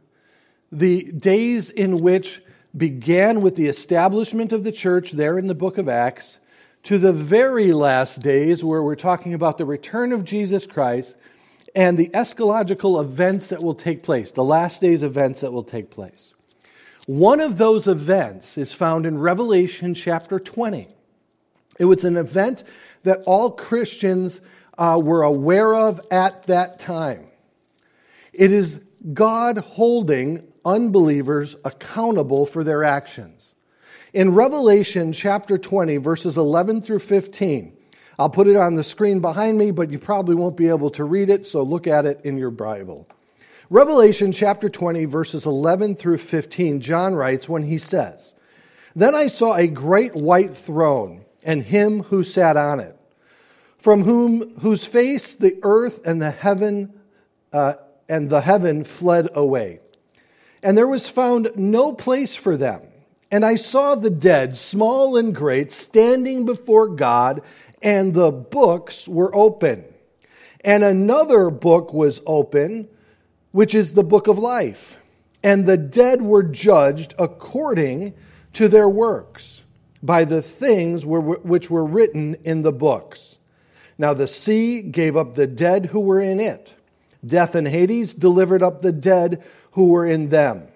the 0.71 1.05
days 1.05 1.71
in 1.71 2.01
which 2.01 2.43
began 2.77 3.41
with 3.41 3.57
the 3.57 3.69
establishment 3.69 4.53
of 4.53 4.63
the 4.63 4.73
church 4.73 5.13
there 5.13 5.39
in 5.39 5.47
the 5.47 5.55
book 5.55 5.79
of 5.79 5.89
Acts 5.89 6.39
to 6.87 6.99
the 6.99 7.13
very 7.13 7.73
last 7.73 8.21
days 8.21 8.63
where 8.63 8.81
we're 8.81 8.95
talking 8.95 9.35
about 9.35 9.59
the 9.59 9.65
return 9.65 10.13
of 10.13 10.25
Jesus 10.25 10.69
Christ 10.69 11.17
and 11.75 11.99
the 11.99 12.09
eschatological 12.11 13.01
events 13.01 13.49
that 13.49 13.61
will 13.61 13.75
take 13.75 14.05
place, 14.05 14.31
the 14.31 14.45
last 14.45 14.83
days 14.83 15.03
events 15.03 15.41
that 15.41 15.53
will 15.53 15.65
take 15.65 15.91
place. 15.91 16.33
One 17.07 17.41
of 17.41 17.59
those 17.59 17.89
events 17.89 18.57
is 18.57 18.71
found 18.71 19.05
in 19.05 19.19
Revelation 19.19 19.95
chapter 19.95 20.39
20. 20.39 20.87
It 21.81 21.87
was 21.87 22.05
an 22.05 22.17
event 22.17 22.63
that 23.03 23.21
all 23.27 23.51
Christians 23.51 24.41
uh, 24.79 25.01
were 25.03 25.25
aware 25.25 25.75
of 25.75 26.01
at 26.13 26.45
that 26.45 26.79
time. 26.79 27.27
It 28.33 28.53
is 28.53 28.79
God 29.13 29.59
holding 29.59 30.53
unbelievers 30.65 31.57
accountable 31.65 32.47
for 32.47 32.63
their 32.63 32.85
actions. 32.85 33.51
In 34.17 34.33
Revelation 34.33 35.13
chapter 35.13 35.59
20, 35.59 35.99
verses 35.99 36.39
11 36.39 36.81
through 36.81 37.01
15, 37.01 37.77
I'll 38.19 38.31
put 38.31 38.49
it 38.49 38.57
on 38.57 38.75
the 38.75 38.83
screen 38.83 39.21
behind 39.21 39.59
me, 39.59 39.73
but 39.73 39.91
you 39.91 39.99
probably 39.99 40.35
won't 40.35 40.57
be 40.57 40.71
able 40.71 40.89
to 40.93 41.05
read 41.05 41.29
it, 41.29 41.47
so 41.47 41.63
look 41.63 41.87
at 41.87 42.07
it 42.07 42.23
in 42.25 42.39
your 42.39 42.51
Bible. 42.51 43.07
Revelation 43.69 44.33
chapter 44.33 44.71
20, 44.71 45.05
verses 45.05 45.45
11 45.45 45.97
through 45.97 46.17
15, 46.17 46.81
John 46.81 47.15
writes 47.15 47.47
when 47.47 47.65
he 47.65 47.77
says, 47.77 48.35
Then 48.95 49.15
I 49.15 49.27
saw 49.27 49.55
a 49.55 49.67
great 49.67 50.15
white 50.15 50.57
throne 50.57 51.27
and 51.45 51.63
him 51.63 52.05
who 52.05 52.25
sat 52.25 52.57
on 52.57 52.81
it, 52.81 52.99
from 53.77 54.03
whom 54.03 54.59
whose 54.61 54.87
face 54.87 55.35
the 55.35 55.59
earth 55.63 56.01
and 56.07 56.23
the 56.23 56.31
heaven 56.31 56.95
uh, 57.53 57.75
and 58.09 58.31
the 58.31 58.41
heaven 58.41 58.83
fled 58.83 59.29
away. 59.35 59.81
And 60.63 60.75
there 60.75 60.89
was 60.89 61.07
found 61.07 61.51
no 61.55 61.93
place 61.93 62.35
for 62.35 62.57
them. 62.57 62.81
And 63.31 63.45
I 63.45 63.57
saw 63.57 63.95
the 63.95 64.11
dead, 64.11 64.57
small 64.57 65.17
and 65.17 65.35
great, 65.35 65.73
standing 65.73 66.45
before 66.45 66.89
God 66.89 67.43
and 67.83 68.15
the 68.15 68.31
books 68.31 69.07
were 69.07 69.35
open. 69.35 69.85
And 70.65 70.83
another 70.83 71.51
book 71.51 71.93
was 71.93 72.21
open, 72.27 72.89
which 73.53 73.75
is 73.75 73.93
the 73.93 74.03
book 74.03 74.27
of 74.27 74.39
life. 74.39 74.99
And 75.43 75.67
the 75.67 75.77
dead 75.77 76.23
were 76.23 76.43
judged 76.43 77.15
according 77.19 78.15
to 78.55 78.69
their 78.69 78.89
works 78.89 79.63
by 80.03 80.25
the 80.25 80.43
things 80.43 81.05
which 81.07 81.71
were 81.71 81.85
written 81.85 82.37
in 82.45 82.63
the 82.63 82.73
books. 82.73 83.37
Now 83.99 84.15
the 84.15 84.27
sea 84.27 84.83
gave 84.83 85.17
up 85.17 85.35
the 85.35 85.47
dead 85.47 85.87
who 85.87 86.01
were 86.01 86.21
in 86.21 86.41
it. 86.41 86.73
Death 87.25 87.55
and 87.55 87.67
Hades 87.67 88.15
delivered 88.15 88.63
up 88.63 88.83
the 88.83 88.93
dead 88.93 89.45
who 89.73 89.89
were 89.89 90.07
in 90.07 90.29
them. 90.29 90.69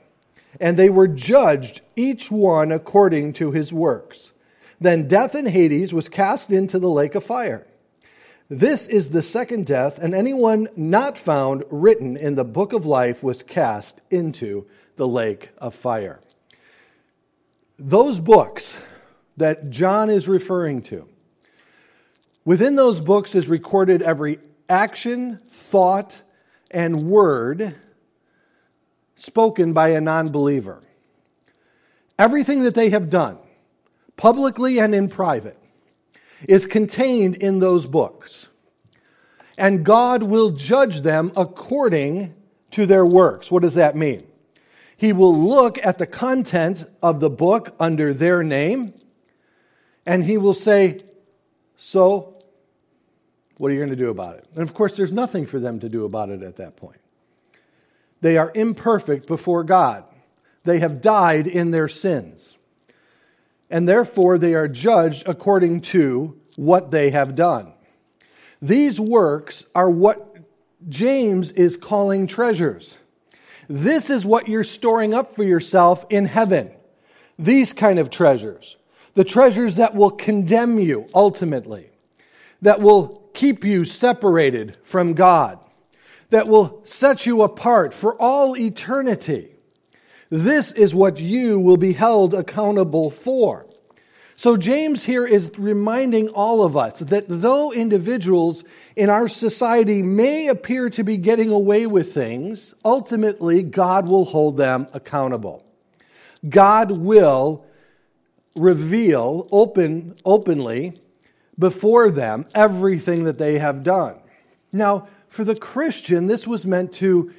And 0.58 0.76
they 0.76 0.90
were 0.90 1.06
judged, 1.06 1.82
each 1.94 2.30
one 2.30 2.72
according 2.72 3.34
to 3.34 3.52
his 3.52 3.72
works. 3.72 4.32
Then 4.80 5.06
death 5.06 5.34
and 5.34 5.48
Hades 5.48 5.92
was 5.92 6.08
cast 6.08 6.50
into 6.50 6.78
the 6.78 6.88
lake 6.88 7.14
of 7.14 7.22
fire. 7.22 7.66
This 8.48 8.88
is 8.88 9.10
the 9.10 9.22
second 9.22 9.66
death, 9.66 9.98
and 9.98 10.12
anyone 10.12 10.68
not 10.74 11.16
found 11.16 11.62
written 11.70 12.16
in 12.16 12.34
the 12.34 12.44
book 12.44 12.72
of 12.72 12.84
life 12.84 13.22
was 13.22 13.44
cast 13.44 14.00
into 14.10 14.66
the 14.96 15.06
lake 15.06 15.50
of 15.58 15.72
fire. 15.72 16.20
Those 17.78 18.18
books 18.18 18.76
that 19.36 19.70
John 19.70 20.10
is 20.10 20.26
referring 20.26 20.82
to, 20.82 21.06
within 22.44 22.74
those 22.74 23.00
books 23.00 23.36
is 23.36 23.48
recorded 23.48 24.02
every 24.02 24.40
action, 24.68 25.38
thought, 25.50 26.20
and 26.72 27.04
word 27.04 27.76
spoken 29.20 29.72
by 29.72 29.90
a 29.90 30.00
non 30.00 30.30
believer. 30.30 30.82
Everything 32.18 32.60
that 32.60 32.74
they 32.74 32.90
have 32.90 33.10
done, 33.10 33.38
publicly 34.16 34.78
and 34.78 34.94
in 34.94 35.08
private, 35.08 35.58
is 36.48 36.66
contained 36.66 37.36
in 37.36 37.58
those 37.58 37.86
books. 37.86 38.48
And 39.56 39.84
God 39.84 40.22
will 40.22 40.50
judge 40.50 41.02
them 41.02 41.32
according 41.36 42.34
to 42.72 42.86
their 42.86 43.04
works. 43.04 43.50
What 43.50 43.62
does 43.62 43.74
that 43.74 43.96
mean? 43.96 44.26
He 44.96 45.12
will 45.12 45.36
look 45.36 45.84
at 45.84 45.98
the 45.98 46.06
content 46.06 46.84
of 47.02 47.20
the 47.20 47.30
book 47.30 47.74
under 47.80 48.12
their 48.12 48.42
name 48.42 48.94
and 50.06 50.24
he 50.24 50.38
will 50.38 50.54
say, 50.54 50.98
So, 51.76 52.42
what 53.56 53.70
are 53.70 53.74
you 53.74 53.80
going 53.80 53.90
to 53.90 53.96
do 53.96 54.10
about 54.10 54.36
it? 54.36 54.46
And 54.54 54.62
of 54.62 54.74
course, 54.74 54.96
there's 54.96 55.12
nothing 55.12 55.46
for 55.46 55.58
them 55.58 55.80
to 55.80 55.88
do 55.88 56.04
about 56.04 56.30
it 56.30 56.42
at 56.42 56.56
that 56.56 56.76
point. 56.76 56.99
They 58.20 58.36
are 58.36 58.52
imperfect 58.54 59.26
before 59.26 59.64
God, 59.64 60.04
they 60.64 60.78
have 60.80 61.00
died 61.00 61.46
in 61.46 61.70
their 61.70 61.88
sins. 61.88 62.56
And 63.70 63.88
therefore, 63.88 64.36
they 64.36 64.54
are 64.54 64.66
judged 64.66 65.28
according 65.28 65.82
to 65.82 66.36
what 66.56 66.90
they 66.90 67.10
have 67.10 67.36
done. 67.36 67.72
These 68.60 69.00
works 69.00 69.64
are 69.74 69.88
what 69.88 70.36
James 70.88 71.52
is 71.52 71.76
calling 71.76 72.26
treasures. 72.26 72.96
This 73.68 74.10
is 74.10 74.26
what 74.26 74.48
you're 74.48 74.64
storing 74.64 75.14
up 75.14 75.36
for 75.36 75.44
yourself 75.44 76.04
in 76.10 76.26
heaven. 76.26 76.72
These 77.38 77.72
kind 77.72 78.00
of 78.00 78.10
treasures. 78.10 78.76
The 79.14 79.24
treasures 79.24 79.76
that 79.76 79.94
will 79.94 80.10
condemn 80.10 80.78
you 80.78 81.06
ultimately, 81.14 81.90
that 82.62 82.80
will 82.80 83.22
keep 83.34 83.64
you 83.64 83.84
separated 83.84 84.76
from 84.82 85.14
God, 85.14 85.58
that 86.30 86.48
will 86.48 86.80
set 86.84 87.26
you 87.26 87.42
apart 87.42 87.92
for 87.92 88.14
all 88.20 88.56
eternity. 88.56 89.50
This 90.30 90.72
is 90.72 90.94
what 90.94 91.18
you 91.18 91.58
will 91.58 91.76
be 91.76 91.92
held 91.92 92.34
accountable 92.34 93.10
for. 93.10 93.66
So, 94.36 94.56
James 94.56 95.04
here 95.04 95.26
is 95.26 95.52
reminding 95.58 96.30
all 96.30 96.64
of 96.64 96.74
us 96.74 97.00
that 97.00 97.26
though 97.28 97.72
individuals 97.72 98.64
in 98.96 99.10
our 99.10 99.28
society 99.28 100.02
may 100.02 100.48
appear 100.48 100.88
to 100.90 101.04
be 101.04 101.18
getting 101.18 101.50
away 101.50 101.86
with 101.86 102.14
things, 102.14 102.74
ultimately 102.82 103.62
God 103.62 104.08
will 104.08 104.24
hold 104.24 104.56
them 104.56 104.86
accountable. 104.94 105.62
God 106.48 106.90
will 106.90 107.66
reveal 108.54 109.46
open, 109.52 110.16
openly 110.24 110.94
before 111.58 112.10
them 112.10 112.46
everything 112.54 113.24
that 113.24 113.36
they 113.36 113.58
have 113.58 113.82
done. 113.82 114.16
Now, 114.72 115.08
for 115.30 115.44
the 115.44 115.54
Christian, 115.54 116.26
this 116.26 116.46
was 116.46 116.66
meant 116.66 116.92
to 116.94 117.32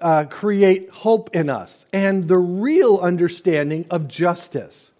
uh, 0.00 0.24
create 0.24 0.90
hope 0.90 1.34
in 1.34 1.50
us 1.50 1.84
and 1.92 2.28
the 2.28 2.38
real 2.38 2.98
understanding 2.98 3.84
of 3.90 4.08
justice. 4.08 4.90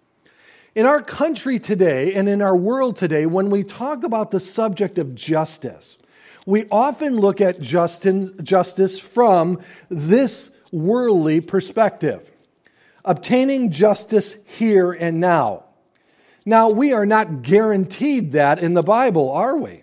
In 0.75 0.85
our 0.85 1.01
country 1.01 1.59
today 1.59 2.13
and 2.13 2.27
in 2.27 2.41
our 2.41 2.55
world 2.55 2.97
today, 2.97 3.25
when 3.25 3.49
we 3.49 3.63
talk 3.63 4.03
about 4.03 4.31
the 4.31 4.39
subject 4.39 4.97
of 4.97 5.15
justice, 5.15 5.97
we 6.45 6.65
often 6.69 7.15
look 7.15 7.39
at 7.39 7.61
Justin, 7.61 8.43
justice 8.43 8.99
from 8.99 9.61
this 9.89 10.49
worldly 10.71 11.39
perspective, 11.39 12.29
obtaining 13.05 13.71
justice 13.71 14.35
here 14.43 14.91
and 14.91 15.21
now. 15.21 15.63
Now, 16.45 16.71
we 16.71 16.91
are 16.91 17.05
not 17.05 17.41
guaranteed 17.41 18.33
that 18.33 18.59
in 18.59 18.73
the 18.73 18.83
Bible, 18.83 19.31
are 19.31 19.55
we? 19.55 19.82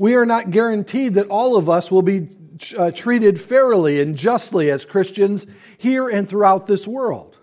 We 0.00 0.14
are 0.14 0.24
not 0.24 0.50
guaranteed 0.50 1.12
that 1.14 1.26
all 1.26 1.56
of 1.56 1.68
us 1.68 1.90
will 1.90 2.00
be 2.00 2.30
uh, 2.74 2.90
treated 2.90 3.38
fairly 3.38 4.00
and 4.00 4.16
justly 4.16 4.70
as 4.70 4.86
Christians 4.86 5.46
here 5.76 6.08
and 6.08 6.26
throughout 6.26 6.66
this 6.66 6.88
world. 6.88 7.36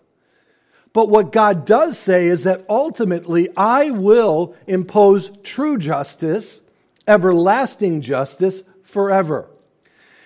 But 0.92 1.08
what 1.08 1.32
God 1.32 1.68
does 1.68 2.00
say 2.00 2.26
is 2.26 2.46
that 2.46 2.66
ultimately 2.68 3.48
I 3.56 3.92
will 3.92 4.56
impose 4.66 5.30
true 5.44 5.78
justice, 5.78 6.62
everlasting 7.08 8.02
justice, 8.02 8.64
forever. 8.82 9.48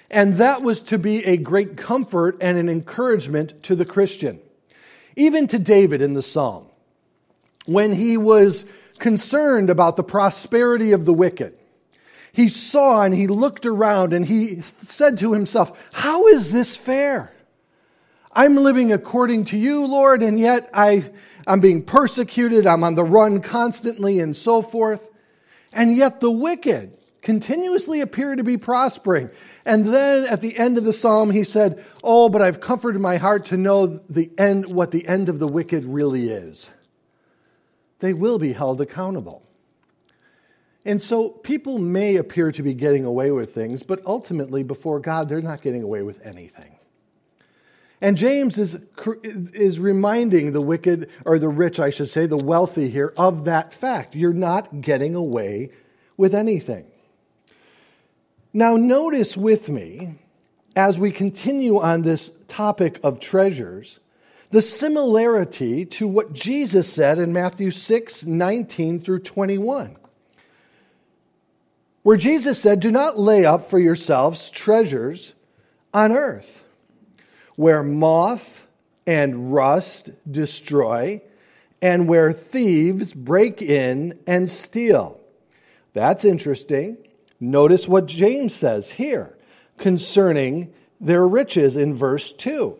And 0.10 0.36
that 0.36 0.62
was 0.62 0.82
to 0.84 0.98
be 0.98 1.26
a 1.26 1.36
great 1.36 1.76
comfort 1.76 2.38
and 2.40 2.58
an 2.58 2.70
encouragement 2.70 3.62
to 3.64 3.76
the 3.76 3.84
Christian. 3.84 4.40
Even 5.18 5.48
to 5.48 5.60
David 5.60 6.02
in 6.02 6.14
the 6.14 6.22
psalm, 6.22 6.68
when 7.66 7.92
he 7.92 8.16
was 8.16 8.64
concerned 9.00 9.70
about 9.70 9.98
the 9.98 10.04
prosperity 10.04 10.94
of 10.94 11.04
the 11.04 11.14
wicked, 11.14 11.58
he 12.34 12.48
saw 12.48 13.04
and 13.04 13.14
he 13.14 13.28
looked 13.28 13.66
around 13.66 14.14
and 14.14 14.26
he 14.26 14.62
said 14.84 15.20
to 15.20 15.34
himself, 15.34 15.78
How 15.94 16.28
is 16.28 16.52
this 16.52 16.76
fair? 16.76 17.32
I'm 18.34 18.56
living 18.56 18.94
according 18.94 19.46
to 19.46 19.58
you, 19.58 19.86
Lord, 19.86 20.24
and 20.24 20.40
yet 20.40 20.70
I, 20.74 21.12
I'm 21.46 21.60
being 21.60 21.84
persecuted, 21.84 22.66
I'm 22.66 22.84
on 22.84 22.96
the 22.96 23.04
run 23.04 23.42
constantly, 23.42 24.20
and 24.20 24.36
so 24.36 24.62
forth. 24.62 25.06
And 25.74 25.96
yet 25.96 26.22
the 26.22 26.32
wicked 26.32 26.98
continuously 27.22 28.00
appear 28.02 28.36
to 28.36 28.44
be 28.44 28.58
prospering. 28.58 29.30
And 29.66 29.86
then 29.86 30.26
at 30.28 30.42
the 30.42 30.58
end 30.58 30.78
of 30.78 30.86
the 30.86 30.94
psalm, 30.94 31.30
he 31.30 31.44
said, 31.44 31.84
Oh, 32.04 32.30
but 32.30 32.42
I've 32.42 32.62
comforted 32.62 33.02
my 33.02 33.18
heart 33.18 33.46
to 33.46 33.58
know 33.58 34.02
the 34.10 34.32
end, 34.38 34.68
what 34.68 34.92
the 34.92 35.08
end 35.08 35.28
of 35.28 35.40
the 35.40 35.48
wicked 35.48 35.84
really 35.84 36.30
is. 36.30 36.70
They 38.00 38.14
will 38.14 38.40
be 38.40 38.54
held 38.54 38.82
accountable. 38.82 39.44
And 40.86 41.02
so 41.02 41.30
people 41.30 41.78
may 41.78 42.16
appear 42.16 42.52
to 42.52 42.64
be 42.64 42.74
getting 42.74 43.06
away 43.06 43.32
with 43.32 43.54
things, 43.54 43.84
but 43.84 44.02
ultimately, 44.06 44.64
before 44.64 45.00
God, 45.00 45.30
they're 45.30 45.42
not 45.42 45.62
getting 45.62 45.84
away 45.84 46.02
with 46.02 46.26
anything. 46.26 46.78
And 48.02 48.18
James 48.18 48.58
is, 48.58 48.80
is 49.54 49.80
reminding 49.80 50.54
the 50.54 50.62
wicked, 50.62 51.10
or 51.24 51.38
the 51.38 51.50
rich, 51.50 51.80
I 51.80 51.92
should 51.92 52.10
say, 52.10 52.26
the 52.26 52.36
wealthy 52.36 52.90
here, 52.90 53.14
of 53.16 53.46
that 53.46 53.74
fact. 53.74 54.16
You're 54.16 54.34
not 54.34 54.82
getting 54.82 55.14
away 55.14 55.70
with 56.18 56.34
anything. 56.34 56.88
Now, 58.54 58.76
notice 58.76 59.38
with 59.38 59.70
me, 59.70 60.16
as 60.76 60.98
we 60.98 61.12
continue 61.12 61.80
on 61.80 62.02
this 62.02 62.32
topic 62.48 63.00
of 63.04 63.20
treasures, 63.20 64.00
the 64.50 64.62
similarity 64.64 65.86
to 65.86 66.08
what 66.08 66.34
Jesus 66.34 66.92
said 66.92 67.20
in 67.20 67.32
Matthew 67.32 67.72
6 67.72 68.24
19 68.24 69.00
through 69.00 69.20
21, 69.20 69.96
where 72.04 72.18
Jesus 72.18 72.60
said, 72.60 72.80
Do 72.80 72.92
not 72.92 73.20
lay 73.20 73.46
up 73.46 73.64
for 73.64 73.80
yourselves 73.80 74.50
treasures 74.50 75.34
on 75.94 76.12
earth 76.12 76.64
where 77.56 77.84
moth 77.84 78.68
and 79.06 79.54
rust 79.54 80.10
destroy, 80.30 81.22
and 81.82 82.08
where 82.08 82.32
thieves 82.32 83.14
break 83.14 83.62
in 83.62 84.18
and 84.26 84.50
steal. 84.50 85.20
That's 85.94 86.26
interesting. 86.26 86.98
Notice 87.40 87.88
what 87.88 88.06
James 88.06 88.54
says 88.54 88.92
here 88.92 89.38
concerning 89.78 90.74
their 91.00 91.28
riches 91.28 91.76
in 91.76 91.96
verse 91.96 92.32
2. 92.34 92.78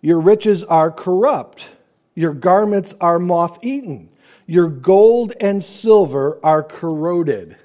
Your 0.00 0.20
riches 0.20 0.62
are 0.64 0.90
corrupt, 0.90 1.68
your 2.14 2.34
garments 2.34 2.94
are 3.00 3.18
moth 3.18 3.58
eaten, 3.62 4.08
your 4.46 4.68
gold 4.68 5.34
and 5.40 5.62
silver 5.62 6.40
are 6.42 6.62
corroded. 6.62 7.56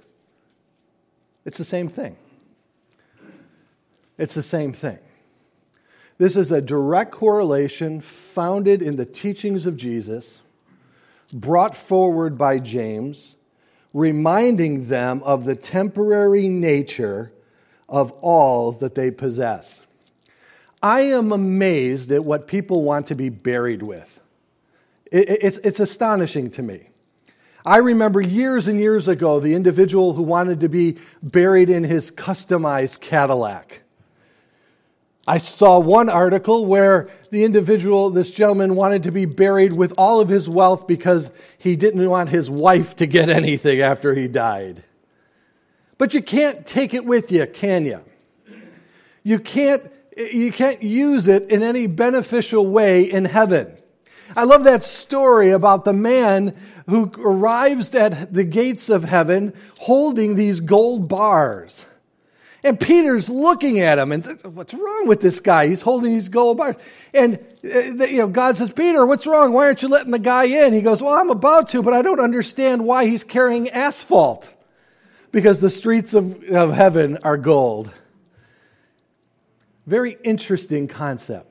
It's 1.46 1.58
the 1.58 1.66
same 1.66 1.90
thing. 1.90 2.16
It's 4.18 4.34
the 4.34 4.44
same 4.44 4.74
thing. 4.74 5.00
This 6.18 6.38
is 6.38 6.52
a 6.52 6.62
direct 6.62 7.12
correlation 7.12 8.00
founded 8.02 8.84
in 8.84 8.96
the 8.96 9.06
teachings 9.06 9.66
of 9.66 9.76
Jesus, 9.76 10.42
brought 11.34 11.76
forward 11.76 12.38
by 12.38 12.60
James, 12.60 13.36
reminding 13.94 14.88
them 14.88 15.24
of 15.24 15.46
the 15.46 15.56
temporary 15.56 16.48
nature 16.48 17.32
of 17.90 18.12
all 18.22 18.72
that 18.74 18.94
they 18.94 19.10
possess. 19.10 19.82
I 20.84 21.02
am 21.02 21.32
amazed 21.32 22.12
at 22.12 22.24
what 22.24 22.48
people 22.48 22.84
want 22.84 23.08
to 23.08 23.16
be 23.16 23.30
buried 23.30 23.82
with. 23.82 24.20
It's, 25.12 25.80
astonishing 25.80 26.52
to 26.52 26.62
me. 26.62 26.91
I 27.66 27.78
remember 27.78 28.22
years 28.22 28.68
and 28.68 28.80
years 28.80 29.08
ago 29.08 29.40
the 29.40 29.54
individual 29.54 30.14
who 30.14 30.24
wanted 30.24 30.60
to 30.62 30.70
be 30.70 30.98
buried 31.22 31.70
in 31.70 31.84
his 31.84 32.12
customized 32.12 33.00
Cadillac. 33.02 33.82
I 35.28 35.38
saw 35.38 35.80
one 35.80 36.10
article 36.10 36.66
where 36.66 37.10
the 37.30 37.44
individual, 37.44 38.10
this 38.10 38.32
gentleman, 38.32 38.76
wanted 38.76 39.04
to 39.04 39.12
be 39.12 39.26
buried 39.26 39.72
with 39.72 39.94
all 39.98 40.20
of 40.20 40.30
his 40.30 40.50
wealth 40.50 40.88
because 40.88 41.30
he 41.60 41.76
didn't 41.76 42.10
want 42.10 42.30
his 42.30 42.50
wife 42.50 42.96
to 42.98 43.06
get 43.06 43.30
anything 43.30 43.82
after 43.82 44.16
he 44.16 44.28
died. 44.28 44.84
but 46.00 46.16
you 46.16 46.24
can't 46.24 46.66
take 46.66 46.96
it 46.96 47.06
with 47.06 47.32
you, 47.32 47.46
can 47.46 47.86
you? 47.86 48.02
You 49.24 49.38
can't, 49.38 49.84
you 50.18 50.52
can't 50.52 50.82
use 50.82 51.28
it 51.28 51.52
in 51.52 51.62
any 51.62 51.86
beneficial 51.86 52.66
way 52.66 53.04
in 53.04 53.26
heaven. 53.26 53.78
I 54.36 54.44
love 54.44 54.64
that 54.66 54.84
story 54.84 55.52
about 55.52 55.86
the 55.86 55.94
man 55.94 56.56
who 56.88 57.12
arrives 57.18 57.94
at 57.96 58.34
the 58.34 58.44
gates 58.44 58.90
of 58.90 59.04
heaven 59.04 59.54
holding 59.80 60.36
these 60.36 60.60
gold 60.60 61.08
bars. 61.08 61.86
And 62.64 62.80
Peter's 62.80 63.28
looking 63.28 63.80
at 63.80 63.98
him 63.98 64.12
and 64.12 64.24
says, 64.24 64.44
What's 64.44 64.74
wrong 64.74 65.08
with 65.08 65.20
this 65.20 65.40
guy? 65.40 65.68
He's 65.68 65.82
holding 65.82 66.14
these 66.14 66.30
gold 66.30 66.58
bars. 66.58 66.76
And 67.14 67.40
uh, 67.64 68.06
you 68.06 68.20
know, 68.20 68.28
God 68.28 68.58
says, 68.58 68.70
Peter, 68.70 69.06
what's 69.06 69.26
wrong? 69.26 69.52
Why 69.52 69.66
aren't 69.66 69.82
you 69.82 69.88
letting 69.88 70.12
the 70.12 70.20
guy 70.20 70.46
in? 70.46 70.74
He 70.74 70.82
goes, 70.82 71.02
Well, 71.02 71.14
I'm 71.14 71.32
about 71.32 71.70
to, 71.70 71.82
but 71.82 71.94
I 71.94 72.02
don't 72.02 72.20
understand 72.20 72.86
why 72.86 73.06
he's 73.06 73.24
carrying 73.24 73.70
asphalt. 73.70 74.54
Because 75.32 75.62
the 75.62 75.70
streets 75.70 76.14
of, 76.14 76.44
of 76.50 76.74
heaven 76.74 77.18
are 77.24 77.38
gold. 77.38 77.92
Very 79.88 80.18
interesting 80.24 80.88
concept. 80.88 81.51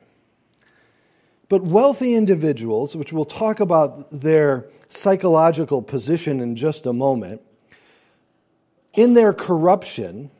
But 1.50 1.64
wealthy 1.64 2.14
individuals, 2.14 2.96
which 2.96 3.12
we'll 3.12 3.24
talk 3.24 3.58
about 3.58 4.20
their 4.20 4.70
psychological 4.88 5.82
position 5.82 6.40
in 6.40 6.54
just 6.54 6.86
a 6.86 6.92
moment, 6.92 7.42
in 8.94 9.14
their 9.14 9.32
corruption, 9.32 10.30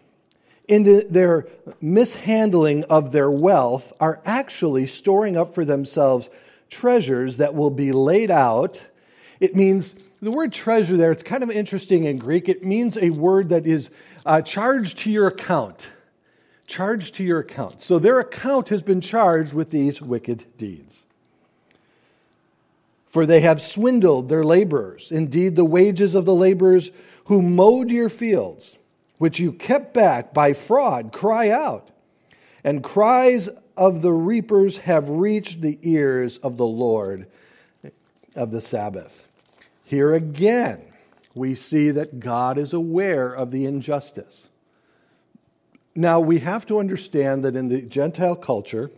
in 0.69 1.05
their 1.11 1.49
mishandling 1.81 2.85
of 2.85 3.11
their 3.11 3.29
wealth, 3.29 3.93
are 3.99 4.23
actually 4.25 4.87
storing 4.87 5.37
up 5.37 5.53
for 5.53 5.65
themselves 5.65 6.31
treasures 6.69 7.39
that 7.39 7.57
will 7.57 7.71
be 7.71 7.91
laid 7.91 8.31
out. 8.31 8.81
It 9.41 9.57
means 9.57 9.97
the 10.23 10.31
word 10.31 10.53
treasure 10.53 10.97
there, 10.97 11.11
it's 11.11 11.25
kind 11.25 11.43
of 11.43 11.51
interesting 11.51 12.05
in 12.05 12.19
Greek. 12.19 12.49
It 12.49 12.65
means 12.65 12.97
a 12.97 13.11
word 13.11 13.49
that 13.49 13.67
is 13.67 13.91
uh, 14.25 14.43
charged 14.43 14.99
to 14.99 15.11
your 15.11 15.27
account. 15.27 15.91
Charged 16.71 17.17
to 17.17 17.25
your 17.25 17.41
account. 17.41 17.81
So 17.81 17.99
their 17.99 18.21
account 18.21 18.69
has 18.69 18.81
been 18.81 19.01
charged 19.01 19.53
with 19.53 19.71
these 19.71 20.01
wicked 20.01 20.45
deeds. 20.57 21.03
For 23.09 23.27
they 23.27 23.41
have 23.41 23.61
swindled 23.61 24.29
their 24.29 24.45
laborers. 24.45 25.11
Indeed, 25.11 25.57
the 25.57 25.65
wages 25.65 26.15
of 26.15 26.27
the 26.27 26.35
laborers 26.35 26.93
who 27.25 27.43
mowed 27.43 27.91
your 27.91 28.09
fields 28.09 28.77
which 29.19 29.41
you 29.41 29.53
kept 29.53 29.93
back 29.93 30.33
by 30.33 30.53
fraud, 30.53 31.11
cry 31.13 31.51
out. 31.51 31.91
And 32.63 32.85
cries 32.85 33.51
of 33.77 34.01
the 34.01 34.13
reapers 34.13 34.79
have 34.79 35.09
reached 35.09 35.61
the 35.61 35.77
ears 35.83 36.39
of 36.39 36.57
the 36.57 36.67
Lord 36.67 37.27
of 38.37 38.53
the 38.53 38.61
Sabbath. 38.61 39.27
Here 39.83 40.15
again, 40.15 40.81
we 41.35 41.57
see 41.57 41.91
that 41.91 42.21
God 42.21 42.59
is 42.59 42.73
aware 42.73 43.31
of 43.33 43.51
the 43.51 43.65
injustice. 43.65 44.50
Now, 46.01 46.19
we 46.19 46.39
have 46.39 46.65
to 46.67 46.79
understand 46.79 47.45
that 47.45 47.57
in 47.57 47.69
the 47.69 47.83
Gentile 47.83 48.35
culture, 48.35 48.91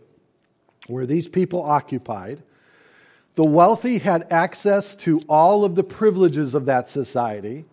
where 0.87 1.05
these 1.05 1.27
people 1.27 1.61
occupied, 1.61 2.41
the 3.35 3.43
wealthy 3.43 3.97
had 3.97 4.31
access 4.31 4.95
to 4.97 5.19
all 5.27 5.65
of 5.65 5.75
the 5.75 5.83
privileges 5.83 6.53
of 6.53 6.65
that 6.67 6.87
society 6.87 7.65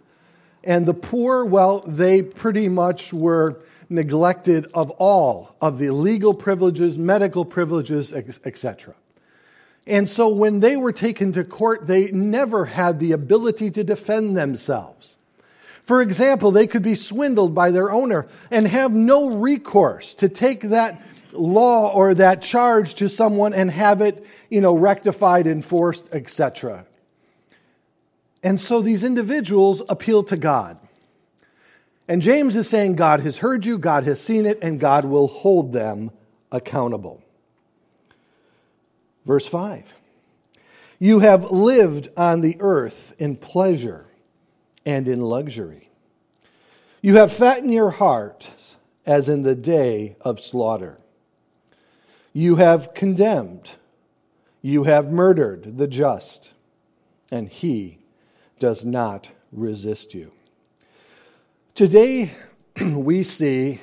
and 0.64 0.85
the 0.85 0.95
poor, 0.95 1.45
well, 1.45 1.85
they 1.87 2.23
pretty 2.23 2.69
much 2.69 3.12
were 3.12 3.61
neglected 3.88 4.66
of 4.75 4.90
all 4.90 5.55
of 5.61 5.79
the 5.79 5.90
legal 5.90 6.35
privileges, 6.35 6.99
medical 6.99 7.45
privileges, 7.45 8.12
etc. 8.12 8.95
And 9.87 10.09
so 10.09 10.29
when 10.29 10.59
they 10.59 10.77
were 10.77 10.93
taken 10.93 11.33
to 11.35 11.45
court, 11.45 11.87
they 11.87 12.11
never 12.11 12.64
had 12.64 12.99
the 12.99 13.12
ability 13.12 13.71
to 13.71 13.85
defend 13.85 14.37
themselves. 14.37 15.14
For 15.85 16.03
example, 16.03 16.51
they 16.51 16.66
could 16.66 16.83
be 16.83 16.95
swindled 16.95 17.55
by 17.55 17.71
their 17.71 17.90
owner 17.90 18.29
and 18.51 18.66
have 18.69 18.93
no 18.93 19.37
recourse 19.37 20.14
to 20.16 20.29
take 20.29 20.62
that 20.62 21.03
law 21.33 21.93
or 21.93 22.14
that 22.14 22.43
charge 22.43 22.95
to 22.97 23.09
someone 23.09 23.55
and 23.55 23.71
have 23.71 24.01
it, 24.01 24.25
you 24.49 24.61
know, 24.61 24.77
rectified, 24.77 25.47
enforced, 25.47 26.09
etc. 26.12 26.87
And 28.43 28.61
so 28.61 28.81
these 28.81 29.05
individuals 29.05 29.83
appeal 29.88 30.25
to 30.25 30.37
God. 30.37 30.79
And 32.09 32.23
James 32.23 32.57
is 32.57 32.69
saying 32.69 32.97
God 32.97 33.21
has 33.21 33.38
heard 33.38 33.64
you, 33.64 33.79
God 33.79 34.05
has 34.05 34.21
seen 34.21 34.47
it, 34.47 34.59
and 34.62 34.81
God 34.81 35.05
will 35.05 35.29
hold 35.29 35.73
them 35.73 36.11
accountable. 36.51 37.23
Verse 39.25 39.47
5 39.47 39.95
You 40.99 41.21
have 41.21 41.51
lived 41.51 42.09
on 42.16 42.40
the 42.40 42.57
earth 42.59 43.12
in 43.19 43.37
pleasure 43.37 44.07
and 44.85 45.09
in 45.09 45.21
luxury. 45.21 45.88
You 47.03 47.16
have 47.16 47.33
fattened 47.33 47.73
your 47.73 47.90
heart 47.90 48.51
as 49.07 49.29
in 49.29 49.43
the 49.43 49.55
day 49.55 50.16
of 50.21 50.40
slaughter. 50.40 50.99
You 52.33 52.57
have 52.57 52.95
condemned, 52.95 53.73
you 54.62 54.85
have 54.85 55.11
murdered 55.11 55.79
the 55.79 55.87
just, 55.87 56.53
and 57.31 57.49
he 57.49 57.99
does 58.59 58.85
not 58.85 59.31
resist 59.51 60.14
you. 60.14 60.33
Today, 61.75 62.33
we 62.81 63.23
see, 63.23 63.81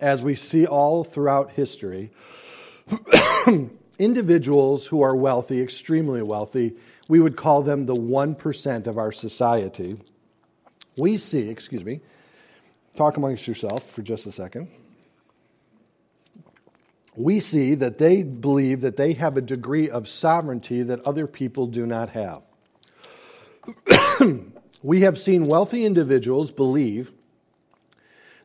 as 0.00 0.22
we 0.22 0.34
see 0.34 0.66
all 0.66 1.04
throughout 1.04 1.52
history, 1.52 2.10
individuals 3.98 4.86
who 4.86 5.02
are 5.02 5.14
wealthy, 5.14 5.60
extremely 5.60 6.22
wealthy, 6.22 6.74
we 7.10 7.18
would 7.18 7.36
call 7.36 7.60
them 7.60 7.86
the 7.86 7.94
1% 7.94 8.86
of 8.86 8.96
our 8.96 9.10
society. 9.10 9.96
We 10.96 11.16
see, 11.16 11.48
excuse 11.48 11.84
me, 11.84 12.02
talk 12.94 13.16
amongst 13.16 13.48
yourself 13.48 13.90
for 13.90 14.00
just 14.00 14.26
a 14.26 14.32
second. 14.32 14.68
We 17.16 17.40
see 17.40 17.74
that 17.74 17.98
they 17.98 18.22
believe 18.22 18.82
that 18.82 18.96
they 18.96 19.14
have 19.14 19.36
a 19.36 19.40
degree 19.40 19.90
of 19.90 20.06
sovereignty 20.06 20.84
that 20.84 21.00
other 21.00 21.26
people 21.26 21.66
do 21.66 21.84
not 21.84 22.10
have. 22.10 22.42
we 24.82 25.00
have 25.00 25.18
seen 25.18 25.48
wealthy 25.48 25.84
individuals 25.84 26.52
believe 26.52 27.10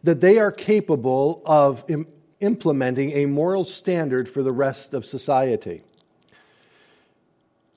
that 0.04 0.22
they 0.22 0.40
are 0.40 0.52
capable 0.52 1.44
of 1.46 1.86
Im- 1.88 2.08
implementing 2.40 3.12
a 3.12 3.28
moral 3.28 3.64
standard 3.64 4.28
for 4.28 4.42
the 4.42 4.52
rest 4.52 4.96
of 4.96 5.06
society. 5.06 5.84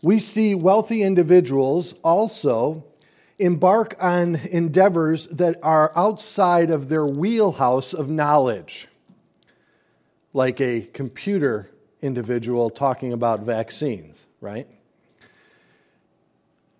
We 0.03 0.21
see 0.21 0.55
wealthy 0.55 1.03
individuals 1.03 1.95
also 2.03 2.85
embark 3.39 3.97
on 4.01 4.37
endeavors 4.37 5.27
that 5.29 5.59
are 5.63 5.93
outside 5.97 6.71
of 6.71 6.89
their 6.89 7.07
wheelhouse 7.07 7.95
of 7.95 8.09
knowledge, 8.09 8.89
like 10.33 10.61
a 10.61 10.83
computer 10.93 11.71
individual 12.03 12.71
talking 12.71 13.13
about 13.13 13.41
vaccines, 13.41 14.25
right? 14.41 14.69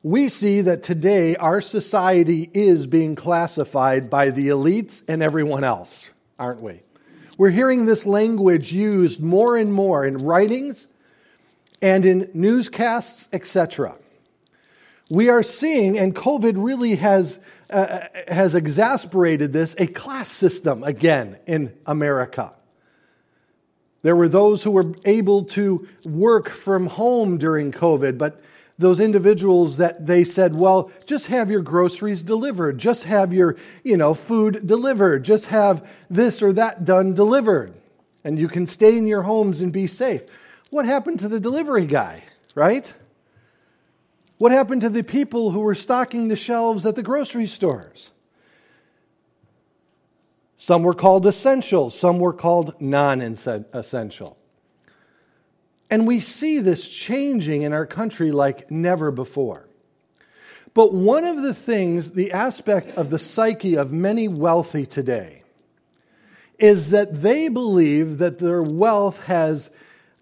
we 0.09 0.31
see 0.31 0.63
that 0.63 0.83
today 0.83 1.37
our 1.37 1.61
society 1.61 2.51
is 2.55 2.87
being 2.87 3.15
classified 3.15 4.09
by 4.09 4.31
the 4.31 4.49
elites 4.49 5.03
and 5.07 5.23
everyone 5.23 5.65
else, 5.65 6.09
aren't 6.39 6.63
we? 6.63 6.81
We're 7.37 7.51
hearing 7.51 7.85
this 7.85 8.07
language 8.07 8.73
used 8.73 9.21
more 9.21 9.57
and 9.57 9.71
more 9.73 10.07
in 10.07 10.19
writings 10.19 10.87
and 11.81 12.05
in 12.05 12.31
newscasts, 12.35 13.29
etc. 13.33 13.97
We 15.11 15.29
are 15.29 15.43
seeing, 15.43 15.99
and 15.99 16.15
COVID 16.15 16.55
really 16.57 16.97
has, 16.97 17.39
uh, 17.71 18.01
has 18.27 18.55
exasperated 18.55 19.53
this, 19.53 19.75
a 19.79 19.87
class 19.87 20.31
system 20.31 20.83
again 20.83 21.39
in 21.47 21.75
America. 21.87 22.53
There 24.03 24.17
were 24.17 24.29
those 24.29 24.63
who 24.63 24.71
were 24.71 24.95
able 25.05 25.45
to 25.45 25.89
work 26.05 26.49
from 26.49 26.87
home 26.87 27.39
during 27.39 27.73
COVID, 27.73 28.19
but 28.19 28.41
those 28.79 29.01
individuals 29.01 29.79
that 29.79 30.07
they 30.07 30.23
said, 30.23 30.55
well, 30.55 30.91
just 31.05 31.27
have 31.27 31.51
your 31.51 31.63
groceries 31.63 32.23
delivered, 32.23 32.79
just 32.79 33.05
have 33.05 33.33
your, 33.33 33.57
you 33.83 33.97
know, 33.97 34.15
food 34.15 34.67
delivered, 34.67 35.25
just 35.25 35.47
have 35.47 35.89
this 36.09 36.43
or 36.43 36.53
that 36.53 36.85
done 36.85 37.13
delivered, 37.13 37.75
and 38.23 38.39
you 38.39 38.47
can 38.47 38.67
stay 38.67 38.97
in 38.97 39.07
your 39.07 39.23
homes 39.23 39.61
and 39.63 39.73
be 39.73 39.89
safe. 39.89 40.23
What 40.71 40.87
happened 40.87 41.21
to 41.21 41.29
the 41.29 41.41
delivery 41.41 41.87
guy, 41.87 42.25
right? 42.55 42.93
What 44.37 44.53
happened 44.53 44.83
to 44.83 44.89
the 44.89 45.03
people 45.03 45.51
who 45.51 45.61
were 45.61 45.75
stocking 45.75 46.29
the 46.29 46.37
shelves 46.37 46.87
at 46.87 46.95
the 46.95 47.03
grocery 47.03 47.47
stores? 47.47 48.11
Some 50.57 50.83
were 50.83 50.95
called 50.95 51.27
essential, 51.27 51.91
some 51.91 52.19
were 52.19 52.33
called 52.33 52.81
non 52.81 53.21
essential. 53.21 54.37
And 55.91 56.07
we 56.07 56.21
see 56.21 56.59
this 56.59 56.87
changing 56.87 57.63
in 57.63 57.73
our 57.73 57.87
country 57.87 58.31
like 58.31 58.71
never 58.71 59.11
before. 59.11 59.69
But 60.75 60.93
one 60.93 61.25
of 61.25 61.43
the 61.43 61.55
things, 61.55 62.11
the 62.11 62.33
aspect 62.33 62.97
of 62.97 63.11
the 63.11 63.19
psyche 63.19 63.77
of 63.77 63.91
many 63.91 64.29
wealthy 64.29 64.85
today, 64.85 65.43
is 66.59 66.91
that 66.91 67.23
they 67.23 67.49
believe 67.49 68.19
that 68.19 68.39
their 68.39 68.63
wealth 68.63 69.19
has 69.21 69.71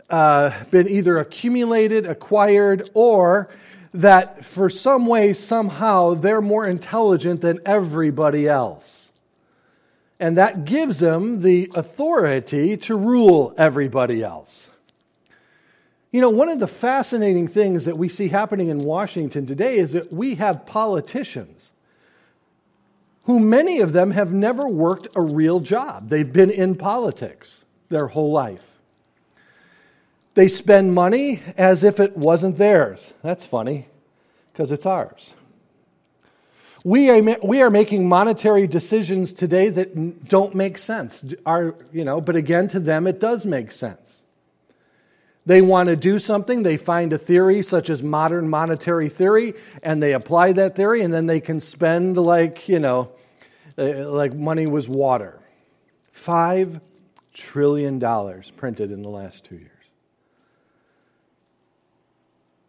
uh, 0.08 0.52
been 0.70 0.88
either 0.88 1.18
accumulated, 1.18 2.06
acquired, 2.06 2.90
or 2.94 3.48
that 3.94 4.44
for 4.44 4.68
some 4.68 5.06
way, 5.06 5.32
somehow, 5.32 6.14
they're 6.14 6.42
more 6.42 6.66
intelligent 6.66 7.40
than 7.40 7.60
everybody 7.64 8.48
else. 8.48 9.10
And 10.20 10.38
that 10.38 10.64
gives 10.64 10.98
them 10.98 11.42
the 11.42 11.70
authority 11.74 12.76
to 12.78 12.96
rule 12.96 13.54
everybody 13.58 14.22
else. 14.22 14.70
You 16.12 16.20
know, 16.20 16.30
one 16.30 16.48
of 16.48 16.60
the 16.60 16.66
fascinating 16.66 17.48
things 17.48 17.84
that 17.84 17.98
we 17.98 18.08
see 18.08 18.28
happening 18.28 18.68
in 18.68 18.78
Washington 18.78 19.44
today 19.44 19.76
is 19.76 19.92
that 19.92 20.12
we 20.12 20.36
have 20.36 20.64
politicians 20.64 21.70
who 23.24 23.40
many 23.40 23.80
of 23.80 23.92
them 23.92 24.12
have 24.12 24.32
never 24.32 24.68
worked 24.68 25.08
a 25.16 25.20
real 25.20 25.60
job. 25.60 26.08
They've 26.08 26.32
been 26.32 26.50
in 26.50 26.76
politics 26.76 27.64
their 27.88 28.06
whole 28.06 28.30
life. 28.30 28.75
They 30.36 30.48
spend 30.48 30.94
money 30.94 31.40
as 31.56 31.82
if 31.82 31.98
it 31.98 32.14
wasn't 32.14 32.58
theirs. 32.58 33.14
That's 33.22 33.44
funny 33.44 33.88
because 34.52 34.70
it's 34.70 34.84
ours. 34.84 35.32
We 36.84 37.08
are, 37.08 37.38
we 37.42 37.62
are 37.62 37.70
making 37.70 38.06
monetary 38.06 38.66
decisions 38.66 39.32
today 39.32 39.70
that 39.70 40.28
don't 40.28 40.54
make 40.54 40.76
sense. 40.76 41.24
Are, 41.46 41.74
you 41.90 42.04
know, 42.04 42.20
but 42.20 42.36
again, 42.36 42.68
to 42.68 42.80
them, 42.80 43.06
it 43.06 43.18
does 43.18 43.46
make 43.46 43.72
sense. 43.72 44.20
They 45.46 45.62
want 45.62 45.88
to 45.88 45.96
do 45.96 46.18
something, 46.18 46.62
they 46.62 46.76
find 46.76 47.14
a 47.14 47.18
theory 47.18 47.62
such 47.62 47.88
as 47.88 48.02
modern 48.02 48.50
monetary 48.50 49.08
theory, 49.08 49.54
and 49.82 50.02
they 50.02 50.12
apply 50.12 50.52
that 50.52 50.76
theory, 50.76 51.00
and 51.00 51.14
then 51.14 51.26
they 51.26 51.40
can 51.40 51.60
spend 51.60 52.18
like, 52.18 52.68
you 52.68 52.78
know, 52.78 53.10
uh, 53.78 54.10
like 54.10 54.34
money 54.34 54.66
was 54.66 54.86
water. 54.86 55.40
Five 56.12 56.80
trillion 57.32 57.98
dollars 57.98 58.50
printed 58.50 58.90
in 58.90 59.00
the 59.00 59.08
last 59.08 59.44
two 59.44 59.56
years. 59.56 59.75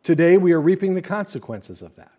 Today, 0.07 0.37
we 0.37 0.53
are 0.53 0.61
reaping 0.61 0.93
the 0.93 1.01
consequences 1.01 1.81
of 1.81 1.93
that. 1.97 2.13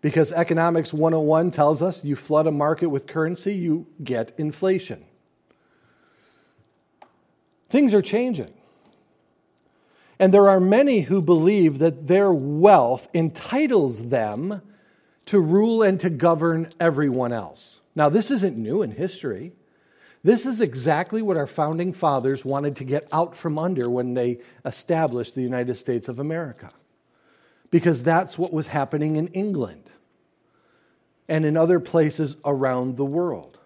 Because 0.00 0.32
Economics 0.32 0.94
101 0.94 1.50
tells 1.50 1.82
us 1.82 2.02
you 2.02 2.16
flood 2.16 2.46
a 2.46 2.50
market 2.50 2.88
with 2.88 3.06
currency, 3.06 3.54
you 3.54 3.86
get 4.02 4.32
inflation. 4.38 5.04
Things 7.68 7.92
are 7.92 8.00
changing. 8.00 8.54
And 10.18 10.32
there 10.32 10.48
are 10.48 10.58
many 10.58 11.00
who 11.00 11.20
believe 11.20 11.80
that 11.80 12.06
their 12.06 12.32
wealth 12.32 13.08
entitles 13.12 14.08
them 14.08 14.62
to 15.26 15.40
rule 15.40 15.82
and 15.82 16.00
to 16.00 16.08
govern 16.08 16.70
everyone 16.80 17.34
else. 17.34 17.80
Now, 17.94 18.08
this 18.08 18.30
isn't 18.30 18.56
new 18.56 18.80
in 18.80 18.92
history. 18.92 19.52
This 20.24 20.46
is 20.46 20.62
exactly 20.62 21.20
what 21.20 21.36
our 21.36 21.46
founding 21.46 21.92
fathers 21.92 22.46
wanted 22.46 22.76
to 22.76 22.84
get 22.84 23.06
out 23.12 23.36
from 23.36 23.58
under 23.58 23.90
when 23.90 24.14
they 24.14 24.38
established 24.64 25.34
the 25.34 25.42
United 25.42 25.74
States 25.74 26.08
of 26.08 26.18
America. 26.18 26.72
Because 27.70 28.02
that's 28.02 28.38
what 28.38 28.52
was 28.52 28.66
happening 28.66 29.16
in 29.16 29.28
England 29.28 29.90
and 31.28 31.44
in 31.44 31.58
other 31.58 31.78
places 31.78 32.36
around 32.42 32.96
the 32.96 33.04
world. 33.04 33.58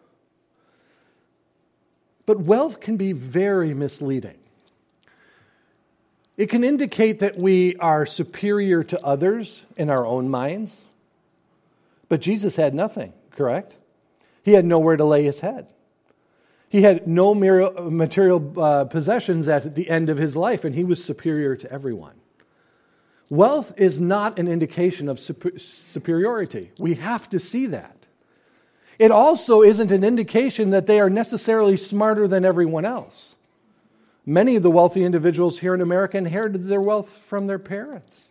But 2.27 2.41
wealth 2.41 2.81
can 2.81 2.97
be 2.97 3.13
very 3.13 3.73
misleading. 3.73 4.39
It 6.37 6.51
can 6.51 6.65
indicate 6.65 7.21
that 7.21 7.39
we 7.39 7.77
are 7.77 8.05
superior 8.05 8.83
to 8.85 9.05
others 9.05 9.63
in 9.77 9.91
our 9.91 10.05
own 10.05 10.29
minds. 10.29 10.85
But 12.09 12.21
Jesus 12.21 12.57
had 12.57 12.75
nothing, 12.75 13.13
correct? 13.31 13.77
He 14.43 14.53
had 14.53 14.65
nowhere 14.65 14.97
to 14.97 15.05
lay 15.05 15.23
his 15.23 15.41
head. 15.41 15.69
He 16.69 16.83
had 16.83 17.07
no 17.07 17.35
material 17.35 18.61
uh, 18.61 18.85
possessions 18.85 19.49
at 19.49 19.75
the 19.75 19.89
end 19.89 20.11
of 20.11 20.19
his 20.19 20.37
life, 20.37 20.65
and 20.65 20.75
he 20.75 20.85
was 20.85 21.03
superior 21.03 21.57
to 21.57 21.73
everyone. 21.73 22.15
Wealth 23.31 23.73
is 23.77 24.01
not 24.01 24.39
an 24.39 24.49
indication 24.49 25.09
of 25.09 25.19
superiority. 25.19 26.73
We 26.79 26.95
have 26.95 27.29
to 27.31 27.39
see 27.39 27.67
that. 27.67 27.97
It 28.99 29.11
also 29.11 29.63
isn't 29.63 29.93
an 29.93 30.03
indication 30.03 30.71
that 30.71 30.87
they 30.87 30.99
are 31.01 31.11
necessarily 31.11 31.77
smarter 31.77 32.27
than 32.27 32.45
everyone 32.45 32.85
else. 32.85 33.35
Many 34.27 34.57
of 34.57 34.63
the 34.63 34.71
wealthy 34.71 35.05
individuals 35.05 35.59
here 35.59 35.75
in 35.75 35.81
America 35.81 36.19
inherited 36.19 36.69
their 36.69 36.83
wealth 36.83 37.09
from 37.09 37.47
their 37.47 37.59
parents, 37.59 38.29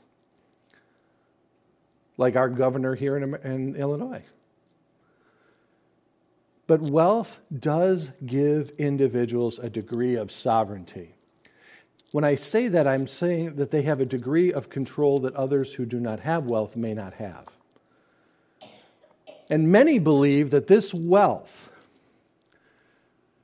like 2.17 2.35
our 2.35 2.49
governor 2.49 2.93
here 2.93 3.17
in, 3.17 3.33
in 3.43 3.75
Illinois. 3.75 4.23
But 6.67 6.81
wealth 6.81 7.39
does 7.57 8.11
give 8.25 8.71
individuals 8.77 9.57
a 9.57 9.69
degree 9.69 10.15
of 10.15 10.31
sovereignty. 10.31 11.15
When 12.11 12.23
I 12.23 12.35
say 12.35 12.67
that, 12.67 12.87
I'm 12.87 13.07
saying 13.07 13.55
that 13.55 13.71
they 13.71 13.83
have 13.83 14.01
a 14.01 14.05
degree 14.05 14.51
of 14.51 14.69
control 14.69 15.19
that 15.21 15.35
others 15.35 15.73
who 15.73 15.85
do 15.85 15.99
not 15.99 16.19
have 16.21 16.45
wealth 16.45 16.75
may 16.75 16.93
not 16.93 17.13
have. 17.15 17.45
And 19.49 19.71
many 19.71 19.97
believe 19.97 20.51
that 20.51 20.67
this 20.67 20.93
wealth 20.93 21.69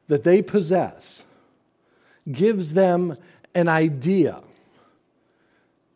that 0.08 0.24
they 0.24 0.42
possess 0.42 1.24
gives 2.30 2.74
them 2.74 3.18
an 3.56 3.70
idea 3.70 4.42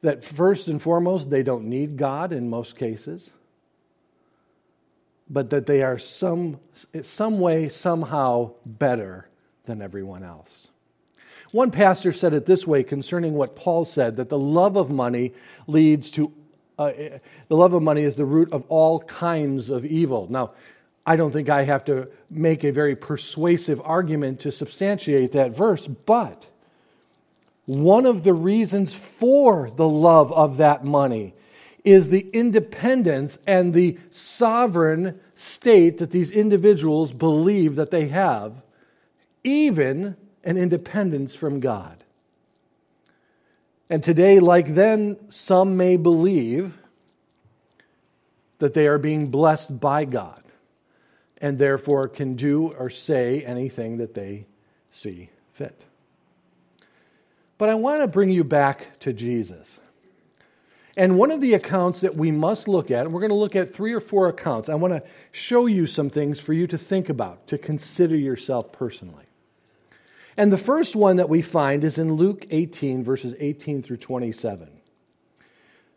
that 0.02 0.24
first 0.24 0.68
and 0.68 0.82
foremost 0.82 1.30
they 1.30 1.44
don't 1.44 1.66
need 1.66 1.98
God 1.98 2.32
in 2.32 2.50
most 2.50 2.78
cases, 2.78 3.30
but 5.30 5.50
that 5.50 5.66
they 5.66 5.84
are 5.84 5.98
some, 5.98 6.60
some 7.02 7.40
way, 7.40 7.70
somehow 7.70 8.52
better 8.66 9.28
than 9.66 9.82
everyone 9.82 10.24
else. 10.24 10.68
One 11.52 11.72
pastor 11.72 12.12
said 12.12 12.34
it 12.34 12.46
this 12.46 12.68
way 12.68 12.84
concerning 12.84 13.34
what 13.34 13.56
Paul 13.56 13.86
said 13.86 14.16
that 14.18 14.30
the 14.30 14.40
love 14.40 14.76
of 14.76 14.90
money 14.90 15.34
leads 15.66 16.12
to, 16.12 16.32
uh, 16.78 16.92
the 17.48 17.56
love 17.56 17.74
of 17.74 17.82
money 17.82 18.04
is 18.04 18.16
the 18.16 18.26
root 18.26 18.52
of 18.52 18.64
all 18.70 19.00
kinds 19.02 19.70
of 19.70 19.86
evil. 19.86 20.28
Now, 20.30 20.52
I 21.06 21.16
don't 21.16 21.32
think 21.32 21.50
I 21.50 21.64
have 21.64 21.86
to 21.86 22.10
make 22.30 22.66
a 22.66 22.72
very 22.72 22.96
persuasive 22.96 23.82
argument 23.84 24.42
to 24.42 24.52
substantiate 24.52 25.32
that 25.32 25.56
verse, 25.56 25.88
but 25.88 26.48
one 27.66 28.06
of 28.06 28.24
the 28.24 28.34
reasons 28.34 28.94
for 28.94 29.70
the 29.70 29.88
love 29.88 30.34
of 30.34 30.58
that 30.58 30.84
money 30.84 31.34
is 31.88 32.10
the 32.10 32.28
independence 32.34 33.40
and 33.48 33.74
the 33.74 33.98
sovereign 34.12 35.18
state 35.36 36.00
that 36.00 36.12
these 36.12 36.32
individuals 36.32 37.14
believe 37.14 37.78
that 37.78 37.92
they 37.92 38.10
have, 38.10 38.62
even 39.46 40.18
an 40.44 40.58
independence 40.58 41.34
from 41.34 41.62
God. 41.62 42.04
And 43.90 44.04
today, 44.04 44.42
like 44.42 44.74
then, 44.74 45.16
some 45.30 45.78
may 45.78 45.96
believe 45.96 46.78
that 48.60 48.74
they 48.74 48.88
are 48.88 48.98
being 48.98 49.28
blessed 49.28 49.80
by 49.80 50.04
God 50.04 50.44
and 51.38 51.58
therefore 51.58 52.10
can 52.10 52.36
do 52.36 52.74
or 52.74 52.90
say 52.90 53.46
anything 53.46 53.98
that 54.00 54.14
they 54.14 54.46
see 54.92 55.30
fit. 55.54 55.86
But 57.58 57.70
I 57.70 57.76
want 57.76 58.02
to 58.02 58.08
bring 58.08 58.30
you 58.30 58.44
back 58.44 59.00
to 59.00 59.14
Jesus. 59.14 59.80
And 60.98 61.16
one 61.16 61.30
of 61.30 61.42
the 61.42 61.54
accounts 61.54 62.02
that 62.02 62.16
we 62.16 62.32
must 62.32 62.68
look 62.68 62.90
at, 62.90 63.06
and 63.06 63.14
we're 63.14 63.22
going 63.22 63.30
to 63.30 63.36
look 63.36 63.56
at 63.56 63.72
three 63.72 63.94
or 63.94 64.00
four 64.00 64.28
accounts, 64.30 64.68
I 64.68 64.74
want 64.74 64.94
to 64.96 65.04
show 65.32 65.68
you 65.68 65.86
some 65.86 66.10
things 66.10 66.40
for 66.40 66.54
you 66.54 66.66
to 66.66 66.78
think 66.78 67.08
about, 67.08 67.48
to 67.50 67.60
consider 67.60 68.16
yourself 68.16 68.72
personally. 68.72 69.26
And 70.36 70.52
the 70.52 70.58
first 70.58 70.96
one 70.96 71.18
that 71.18 71.30
we 71.30 71.44
find 71.44 71.84
is 71.84 72.00
in 72.00 72.14
Luke 72.14 72.48
18, 72.50 73.04
verses 73.04 73.36
18 73.40 73.84
through 73.84 73.98
27. 73.98 74.70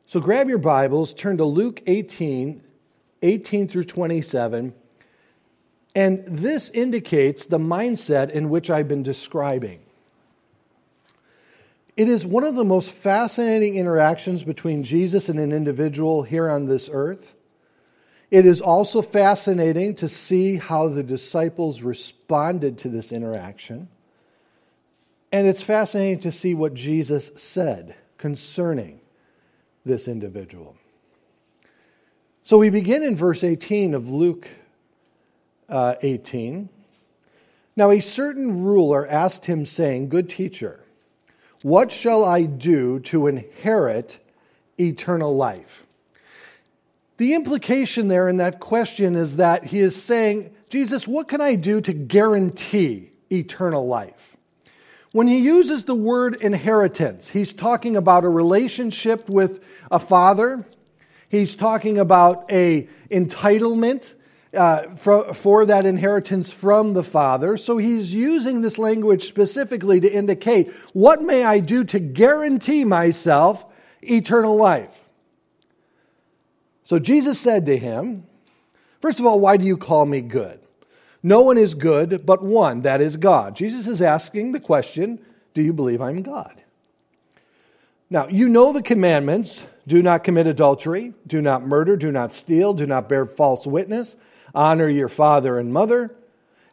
So 0.05 0.21
grab 0.21 0.51
your 0.51 0.59
Bibles, 0.59 1.15
turn 1.15 1.39
to 1.39 1.47
Luke 1.47 1.83
18, 1.87 2.63
18 3.23 3.69
through 3.69 3.85
27. 3.85 4.75
And 5.95 6.25
this 6.27 6.69
indicates 6.71 7.47
the 7.47 7.59
mindset 7.59 8.31
in 8.31 8.51
which 8.51 8.71
I've 8.71 8.89
been 8.89 9.03
describing. 9.03 9.81
It 11.97 12.09
is 12.09 12.25
one 12.25 12.45
of 12.45 12.55
the 12.55 12.65
most 12.65 12.91
fascinating 12.91 13.77
interactions 13.77 14.45
between 14.45 14.85
Jesus 14.85 15.29
and 15.29 15.39
an 15.39 15.53
individual 15.53 16.23
here 16.23 16.49
on 16.49 16.67
this 16.67 16.89
earth. 16.93 17.35
It 18.31 18.47
is 18.47 18.61
also 18.61 19.03
fascinating 19.03 19.97
to 19.97 20.09
see 20.09 20.57
how 20.57 20.89
the 20.89 21.03
disciples 21.03 21.83
responded 21.83 22.79
to 22.79 22.89
this 22.89 23.11
interaction. 23.11 23.89
And 25.33 25.47
it's 25.47 25.63
fascinating 25.63 26.21
to 26.21 26.33
see 26.33 26.55
what 26.55 26.75
Jesus 26.75 27.31
said 27.37 27.97
concerning 28.19 29.01
this 29.85 30.07
individual. 30.07 30.77
So 32.43 32.59
we 32.59 32.71
begin 32.71 33.03
in 33.03 33.17
verse 33.17 33.45
18 33.45 33.95
of 33.95 34.09
Luke 34.09 34.49
uh, 35.69 35.97
18. 36.03 36.69
Now, 37.77 37.91
a 37.91 38.01
certain 38.01 38.65
ruler 38.65 39.07
asked 39.07 39.47
him, 39.47 39.65
saying, 39.65 40.09
Good 40.09 40.29
teacher, 40.29 40.81
what 41.63 41.93
shall 41.93 42.25
I 42.25 42.43
do 42.43 43.01
to 43.01 43.27
inherit 43.27 44.19
eternal 44.79 45.37
life? 45.37 45.85
The 47.19 47.35
implication 47.35 48.09
there 48.09 48.29
in 48.29 48.39
that 48.39 48.61
question 48.61 49.15
is 49.15 49.37
that 49.37 49.67
he 49.67 49.81
is 49.81 50.01
saying, 50.01 50.55
Jesus, 50.71 51.07
what 51.07 51.29
can 51.29 51.43
I 51.43 51.55
do 51.55 51.81
to 51.83 51.93
guarantee 51.93 53.11
eternal 53.31 53.87
life? 53.87 54.37
When 55.13 55.27
he 55.27 55.39
uses 55.39 55.85
the 55.85 55.95
word 55.95 56.37
inheritance, 56.37 57.29
he's 57.29 57.53
talking 57.53 57.97
about 57.97 58.25
a 58.25 58.29
relationship 58.29 59.29
with 59.29 59.61
a 59.91 59.99
father. 59.99 60.65
He's 61.29 61.57
talking 61.57 61.99
about 61.99 62.51
a 62.51 62.89
entitlement 63.11 64.15
uh, 64.53 64.95
for, 64.97 65.33
for 65.33 65.65
that 65.65 65.87
inheritance 65.87 66.53
from 66.53 66.93
the 66.93 67.05
Father. 67.05 67.57
So 67.57 67.79
he's 67.79 68.13
using 68.13 68.61
this 68.61 68.79
language 68.79 69.29
specifically 69.29 70.01
to 70.01 70.13
indicate 70.13 70.73
what 70.93 71.23
may 71.23 71.45
I 71.45 71.61
do 71.61 71.85
to 71.85 72.01
guarantee 72.01 72.85
myself 72.85 73.65
eternal 74.03 74.57
life. 74.57 75.05
So 76.85 76.99
Jesus 76.99 77.39
said 77.39 77.67
to 77.67 77.79
him, 77.79 78.27
First 79.01 79.19
of 79.19 79.25
all, 79.25 79.41
why 79.41 79.57
do 79.57 79.65
you 79.65 79.77
call 79.77 80.05
me 80.05 80.21
good? 80.21 80.61
No 81.23 81.43
one 81.43 81.57
is 81.57 81.75
good 81.75 82.27
but 82.27 82.43
one, 82.43 82.83
that 82.83 83.01
is 83.01 83.17
God. 83.17 83.55
Jesus 83.55 83.87
is 83.87 84.03
asking 84.03 84.53
the 84.53 84.61
question 84.61 85.19
Do 85.55 85.63
you 85.63 85.73
believe 85.73 86.01
I'm 86.01 86.23
God? 86.23 86.61
Now, 88.11 88.27
you 88.27 88.49
know 88.49 88.73
the 88.73 88.83
commandments 88.83 89.63
do 89.87 90.03
not 90.03 90.25
commit 90.25 90.49
adultery, 90.49 91.15
do 91.27 91.41
not 91.41 91.65
murder, 91.65 91.97
do 91.97 92.11
not 92.11 92.33
steal, 92.33 92.75
do 92.75 92.87
not 92.87 93.09
bear 93.09 93.25
false 93.25 93.67
witness 93.67 94.17
honor 94.55 94.89
your 94.89 95.09
father 95.09 95.59
and 95.59 95.73
mother. 95.73 96.15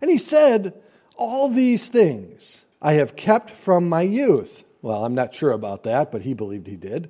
And 0.02 0.12
he 0.12 0.18
said, 0.18 0.74
All 1.16 1.50
these 1.50 1.90
things 1.90 2.64
I 2.82 2.94
have 2.94 3.16
kept 3.16 3.52
from 3.52 3.90
my 3.90 4.02
youth. 4.02 4.64
Well, 4.82 5.04
I'm 5.04 5.16
not 5.16 5.34
sure 5.34 5.52
about 5.52 5.84
that, 5.84 6.12
but 6.12 6.22
he 6.22 6.34
believed 6.34 6.68
he 6.68 6.76
did. 6.76 7.10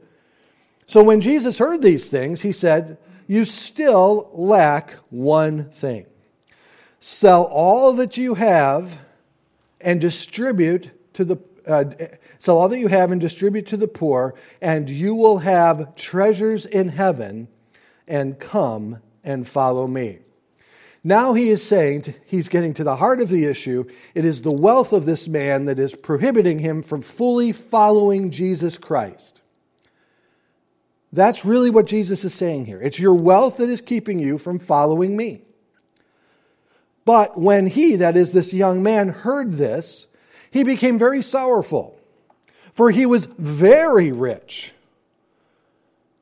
So 0.86 1.04
when 1.04 1.22
Jesus 1.22 1.58
heard 1.58 1.82
these 1.82 2.10
things, 2.10 2.42
he 2.42 2.52
said, 2.52 2.98
You 3.28 3.46
still 3.46 4.30
lack 4.34 4.94
one 5.10 5.70
thing. 5.72 6.06
Sell 7.00 7.44
all 7.44 7.94
that 7.94 8.18
you 8.18 8.36
have 8.36 9.00
and 9.82 10.02
distribute 10.02 10.92
to 11.14 11.26
the 11.26 11.38
uh, 11.68 11.84
sell 12.40 12.58
all 12.58 12.70
that 12.70 12.80
you 12.80 12.88
have 12.88 13.12
and 13.12 13.20
distribute 13.20 13.68
to 13.68 13.78
the 13.78 13.88
poor, 13.88 14.36
and 14.62 14.90
you 14.90 15.14
will 15.14 15.40
have 15.40 15.96
treasures 15.96 16.66
in 16.66 16.90
heaven, 16.90 17.48
and 18.08 18.40
come 18.40 19.00
and 19.24 19.48
follow 19.48 19.86
me. 19.86 20.20
Now 21.08 21.36
he 21.36 21.48
is 21.48 21.64
saying, 21.64 22.16
he's 22.26 22.50
getting 22.50 22.74
to 22.74 22.84
the 22.84 22.98
heart 22.98 23.22
of 23.22 23.30
the 23.30 23.46
issue. 23.46 23.86
It 24.14 24.26
is 24.26 24.42
the 24.42 24.52
wealth 24.52 24.92
of 24.92 25.06
this 25.06 25.26
man 25.26 25.64
that 25.64 25.80
is 25.80 25.96
prohibiting 25.96 26.60
him 26.60 26.84
from 26.84 27.02
fully 27.02 27.54
following 27.54 28.30
Jesus 28.30 28.78
Christ. 28.78 29.40
That's 31.14 31.46
really 31.46 31.70
what 31.70 31.86
Jesus 31.86 32.26
is 32.26 32.34
saying 32.34 32.66
here. 32.66 32.82
It's 32.82 33.00
your 33.00 33.14
wealth 33.14 33.56
that 33.56 33.70
is 33.70 33.80
keeping 33.80 34.20
you 34.20 34.38
from 34.38 34.60
following 34.60 35.16
me. 35.16 35.44
But 37.06 37.40
when 37.40 37.68
he, 37.68 37.96
that 37.96 38.18
is 38.18 38.34
this 38.34 38.52
young 38.52 38.84
man, 38.84 39.08
heard 39.08 39.54
this, 39.54 40.08
he 40.52 40.64
became 40.64 41.00
very 41.00 41.22
sorrowful, 41.22 41.98
for 42.74 42.92
he 42.92 43.06
was 43.06 43.28
very 43.38 44.12
rich. 44.12 44.74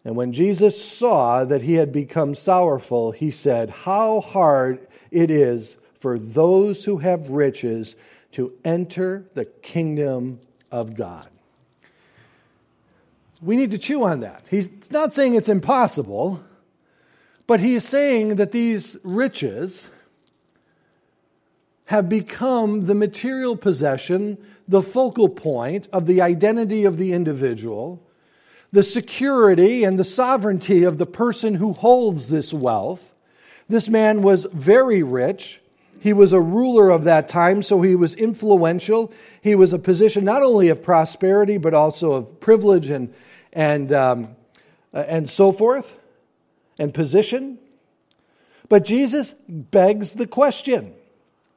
And 0.06 0.16
when 0.16 0.34
Jesus 0.34 0.82
saw 0.82 1.44
that 1.44 1.64
he 1.64 1.74
had 1.74 1.92
become 1.92 2.36
sorrowful, 2.36 3.12
he 3.12 3.32
said, 3.32 3.72
How 3.72 4.22
hard 4.22 4.88
it 5.10 5.32
is 5.32 5.78
for 6.00 6.20
those 6.20 6.86
who 6.86 7.00
have 7.00 7.32
riches 7.32 7.96
to 8.34 8.54
enter 8.64 9.26
the 9.34 9.46
kingdom 9.46 10.40
of 10.72 10.96
God. 10.96 11.28
We 13.42 13.56
need 13.56 13.72
to 13.72 13.78
chew 13.78 14.04
on 14.04 14.20
that. 14.20 14.46
He's 14.50 14.70
not 14.92 15.14
saying 15.14 15.34
it's 15.34 15.50
impossible, 15.50 16.44
but 17.48 17.60
he 17.60 17.76
is 17.76 17.84
saying 17.84 18.36
that 18.36 18.52
these 18.52 18.98
riches 19.04 19.88
have 21.86 22.10
become 22.10 22.86
the 22.86 22.96
material 22.96 23.56
possession, 23.56 24.38
the 24.68 24.84
focal 24.84 25.30
point 25.30 25.88
of 25.92 26.06
the 26.06 26.22
identity 26.22 26.86
of 26.86 26.98
the 26.98 27.14
individual 27.14 28.05
the 28.76 28.84
security 28.84 29.86
and 29.86 29.98
the 29.98 30.04
sovereignty 30.04 30.84
of 30.84 30.98
the 30.98 31.06
person 31.06 31.56
who 31.56 31.72
holds 31.72 32.28
this 32.28 32.54
wealth. 32.54 33.16
This 33.70 33.88
man 33.88 34.22
was 34.22 34.46
very 34.52 35.02
rich. 35.02 35.62
He 36.02 36.12
was 36.12 36.34
a 36.34 36.42
ruler 36.42 36.90
of 36.90 37.06
that 37.06 37.30
time, 37.30 37.64
so 37.64 37.82
he 37.82 37.96
was 37.96 38.14
influential. 38.16 39.14
He 39.42 39.56
was 39.56 39.72
a 39.72 39.80
position 39.80 40.26
not 40.26 40.44
only 40.44 40.68
of 40.68 40.84
prosperity, 40.84 41.58
but 41.58 41.74
also 41.74 42.12
of 42.12 42.42
privilege 42.42 42.90
and, 42.90 43.14
and, 43.54 43.94
um, 43.94 44.36
and 44.92 45.30
so 45.30 45.54
forth, 45.54 45.96
and 46.78 46.94
position. 46.94 47.58
But 48.68 48.84
Jesus 48.84 49.36
begs 49.48 50.16
the 50.16 50.28
question 50.28 50.94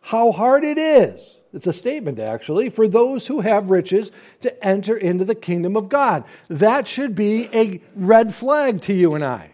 how 0.02 0.30
hard 0.30 0.62
it 0.62 0.78
is 0.78 1.37
it's 1.52 1.66
a 1.66 1.72
statement, 1.72 2.18
actually, 2.18 2.68
for 2.68 2.86
those 2.86 3.26
who 3.26 3.40
have 3.40 3.70
riches 3.70 4.10
to 4.42 4.64
enter 4.64 4.96
into 4.96 5.24
the 5.24 5.34
kingdom 5.34 5.76
of 5.76 5.88
God. 5.88 6.24
That 6.48 6.86
should 6.86 7.14
be 7.14 7.48
a 7.54 7.80
red 7.96 8.34
flag 8.34 8.82
to 8.82 8.92
you 8.92 9.14
and 9.14 9.24
I. 9.24 9.52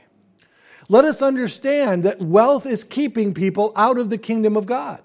Let 0.88 1.04
us 1.04 1.22
understand 1.22 2.02
that 2.02 2.20
wealth 2.20 2.66
is 2.66 2.85
keeping 2.85 3.33
people 3.33 3.72
out 3.76 3.98
of 3.98 4.11
the 4.11 4.18
kingdom 4.18 4.57
of 4.57 4.66
God. 4.66 5.02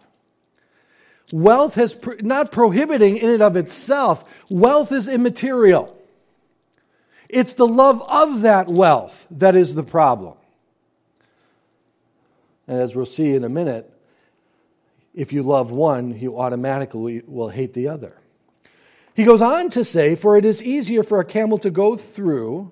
Wealth 1.32 1.78
is 1.78 1.95
not 2.21 2.52
prohibiting 2.52 3.17
in 3.17 3.30
and 3.30 3.43
of 3.43 3.56
itself, 3.56 4.25
wealth 4.49 4.91
is 4.91 5.08
immaterial. 5.08 5.95
It's 7.30 7.54
the 7.54 7.67
love 7.67 8.02
of 8.10 8.41
that 8.41 8.67
wealth 8.67 9.28
that 9.30 9.56
is 9.56 9.75
the 9.75 9.84
problem. 9.84 10.36
And 12.67 12.80
as 12.82 12.95
we'll 12.95 13.06
see 13.06 13.36
in 13.36 13.43
a 13.43 13.49
minute, 13.49 13.93
if 15.20 15.34
you 15.34 15.44
love 15.44 15.70
one, 15.70 16.18
you 16.18 16.40
automatically 16.40 17.22
will 17.28 17.50
hate 17.50 17.74
the 17.74 17.90
other. 17.90 18.16
He 19.14 19.26
goes 19.26 19.42
on 19.42 19.70
to 19.72 19.84
say, 19.84 20.16
For 20.16 20.38
it 20.38 20.46
is 20.46 20.64
easier 20.64 21.04
for 21.04 21.20
a 21.20 21.26
camel 21.26 21.60
to 21.60 21.70
go 21.70 21.98
through 21.98 22.72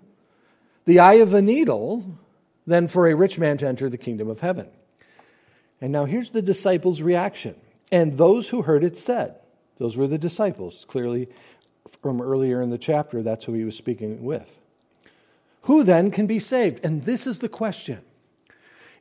the 0.86 1.00
eye 1.00 1.16
of 1.16 1.34
a 1.34 1.42
needle 1.42 2.18
than 2.66 2.88
for 2.88 3.06
a 3.06 3.16
rich 3.18 3.38
man 3.38 3.58
to 3.58 3.68
enter 3.68 3.90
the 3.90 3.98
kingdom 3.98 4.30
of 4.30 4.40
heaven. 4.40 4.70
And 5.82 5.92
now 5.92 6.06
here's 6.06 6.30
the 6.30 6.42
disciples' 6.42 7.02
reaction. 7.02 7.56
And 7.92 8.18
those 8.18 8.48
who 8.48 8.62
heard 8.62 8.86
it 8.86 8.98
said, 8.98 9.36
Those 9.78 9.98
were 9.98 10.08
the 10.08 10.18
disciples. 10.18 10.86
Clearly, 10.88 11.28
from 12.02 12.22
earlier 12.22 12.62
in 12.62 12.70
the 12.70 12.78
chapter, 12.78 13.22
that's 13.22 13.44
who 13.44 13.52
he 13.52 13.66
was 13.66 13.76
speaking 13.76 14.24
with. 14.24 14.58
Who 15.64 15.84
then 15.84 16.12
can 16.12 16.28
be 16.28 16.40
saved? 16.40 16.80
And 16.82 17.04
this 17.04 17.28
is 17.28 17.40
the 17.40 17.50
question 17.50 18.00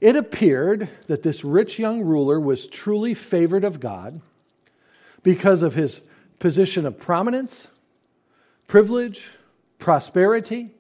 it 0.01 0.17
appeared 0.17 0.89
that 1.07 1.23
this 1.23 1.45
rich 1.45 1.79
young 1.79 2.03
ruler 2.03 2.39
was 2.39 2.67
truly 2.67 3.15
favored 3.15 3.65
of 3.65 3.81
God 3.81 4.21
because 5.23 5.63
of 5.63 5.75
his 5.75 6.01
position 6.39 6.87
of 6.87 6.99
prominence, 6.99 7.69
privilege, 8.67 9.29
prosperity. 9.79 10.71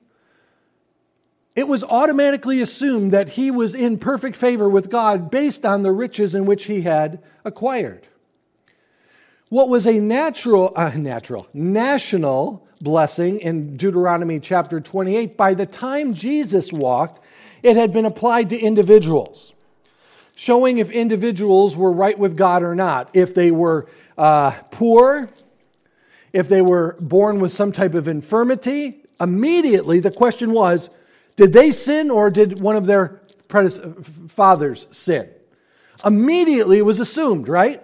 It 1.54 1.66
was 1.66 1.82
automatically 1.82 2.60
assumed 2.60 3.12
that 3.12 3.30
he 3.30 3.50
was 3.50 3.74
in 3.74 3.98
perfect 3.98 4.36
favor 4.36 4.68
with 4.68 4.90
God 4.90 5.30
based 5.30 5.64
on 5.64 5.82
the 5.82 5.92
riches 5.92 6.34
in 6.34 6.44
which 6.44 6.64
he 6.64 6.82
had 6.82 7.22
acquired. 7.44 8.06
What 9.48 9.68
was 9.68 9.86
a 9.86 10.00
natural, 10.00 10.72
uh, 10.76 10.90
natural, 10.90 11.46
national 11.54 12.66
blessing 12.80 13.38
in 13.40 13.76
Deuteronomy 13.76 14.40
chapter 14.40 14.80
28, 14.80 15.36
by 15.36 15.54
the 15.54 15.66
time 15.66 16.12
Jesus 16.12 16.72
walked, 16.72 17.24
it 17.62 17.76
had 17.76 17.92
been 17.92 18.04
applied 18.04 18.50
to 18.50 18.58
individuals, 18.58 19.52
showing 20.34 20.78
if 20.78 20.90
individuals 20.90 21.76
were 21.76 21.92
right 21.92 22.18
with 22.18 22.36
God 22.36 22.62
or 22.62 22.74
not. 22.74 23.10
If 23.14 23.34
they 23.34 23.50
were 23.50 23.88
uh, 24.18 24.52
poor, 24.70 25.30
if 26.32 26.48
they 26.48 26.62
were 26.62 26.96
born 27.00 27.40
with 27.40 27.52
some 27.52 27.72
type 27.72 27.94
of 27.94 28.08
infirmity, 28.08 29.02
immediately 29.20 30.00
the 30.00 30.10
question 30.10 30.52
was 30.52 30.90
did 31.36 31.52
they 31.52 31.70
sin 31.70 32.10
or 32.10 32.30
did 32.30 32.60
one 32.60 32.76
of 32.76 32.86
their 32.86 33.20
fathers 34.28 34.86
sin? 34.90 35.28
Immediately 36.04 36.78
it 36.78 36.84
was 36.84 37.00
assumed, 37.00 37.48
right? 37.48 37.82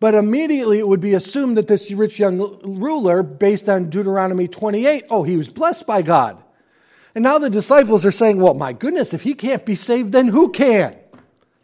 But 0.00 0.14
immediately 0.14 0.78
it 0.78 0.86
would 0.86 1.00
be 1.00 1.14
assumed 1.14 1.56
that 1.56 1.66
this 1.66 1.90
rich 1.90 2.18
young 2.18 2.60
ruler, 2.62 3.22
based 3.22 3.68
on 3.68 3.90
Deuteronomy 3.90 4.46
28, 4.46 5.06
oh, 5.10 5.24
he 5.24 5.36
was 5.36 5.48
blessed 5.48 5.86
by 5.86 6.02
God. 6.02 6.42
And 7.14 7.24
now 7.24 7.38
the 7.38 7.50
disciples 7.50 8.04
are 8.04 8.12
saying, 8.12 8.38
well, 8.38 8.54
my 8.54 8.72
goodness, 8.72 9.14
if 9.14 9.22
he 9.22 9.34
can't 9.34 9.64
be 9.64 9.74
saved, 9.74 10.12
then 10.12 10.28
who 10.28 10.50
can? 10.50 10.96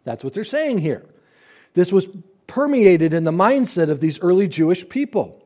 That's 0.04 0.24
what 0.24 0.35
they're 0.35 0.44
saying 0.44 0.78
here. 0.78 1.04
This 1.74 1.92
was 1.92 2.07
permeated 2.46 3.14
in 3.14 3.24
the 3.24 3.30
mindset 3.30 3.90
of 3.90 4.00
these 4.00 4.21
early 4.21 4.48
Jewish 4.48 4.88
people. 4.88 5.44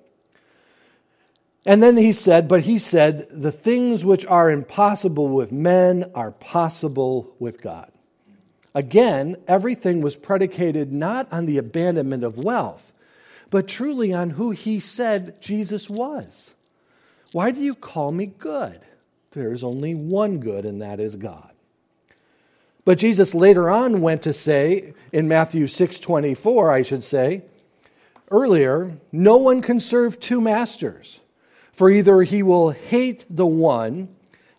And 1.67 1.83
then 1.83 1.97
he 1.97 2.13
said, 2.13 2.49
but 2.49 2.63
he 2.63 2.79
said, 2.79 3.29
the 3.31 3.53
things 3.53 4.05
which 4.05 4.25
are 4.27 4.51
impossible 4.51 5.29
with 5.29 5.53
men 5.53 6.11
are 6.15 6.31
possible 6.31 7.35
with 7.39 7.61
God. 7.61 7.91
Again, 8.75 9.37
everything 9.47 10.01
was 10.01 10.17
predicated 10.17 10.93
not 10.93 11.31
on 11.33 11.47
the 11.47 11.59
abandonment 11.59 12.25
of 12.25 12.39
wealth, 12.39 12.93
but 13.51 13.67
truly 13.67 14.13
on 14.13 14.31
who 14.31 14.53
he 14.53 14.81
said 14.81 15.41
Jesus 15.41 15.91
was. 15.91 16.55
Why 17.33 17.51
do 17.51 17.63
you 17.63 17.75
call 17.75 18.13
me 18.13 18.27
good? 18.27 18.81
There 19.39 19.53
is 19.53 19.65
only 19.65 19.95
one 19.95 20.39
good, 20.39 20.65
and 20.65 20.83
that 20.83 21.01
is 21.01 21.17
God. 21.17 21.53
But 22.85 22.99
Jesus 22.99 23.35
later 23.35 23.71
on 23.71 24.01
went 24.01 24.23
to 24.23 24.33
say, 24.33 24.95
in 25.13 25.29
Matthew 25.29 25.67
6:24, 25.67 26.71
I 26.73 26.83
should 26.83 27.05
say, 27.05 27.43
earlier, 28.31 28.99
no 29.13 29.37
one 29.37 29.63
can 29.63 29.79
serve 29.79 30.19
two 30.19 30.41
masters, 30.41 31.21
for 31.73 31.91
either 31.91 32.23
he 32.23 32.43
will 32.43 32.71
hate 32.71 33.25
the 33.31 33.47
one 33.47 34.09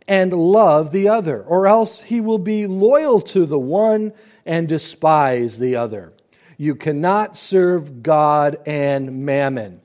and 0.08 0.32
love 0.32 0.92
the 0.92 1.08
other, 1.08 1.44
or 1.44 1.68
else 1.68 2.02
he 2.02 2.22
will 2.22 2.40
be 2.40 2.66
loyal 2.66 3.20
to 3.22 3.46
the 3.46 3.60
one 3.60 4.14
and 4.46 4.68
despise 4.68 5.60
the 5.60 5.76
other. 5.76 6.14
You 6.58 6.76
cannot 6.76 7.38
serve 7.38 8.02
God 8.02 8.58
and 8.66 9.26
mammon. 9.26 9.82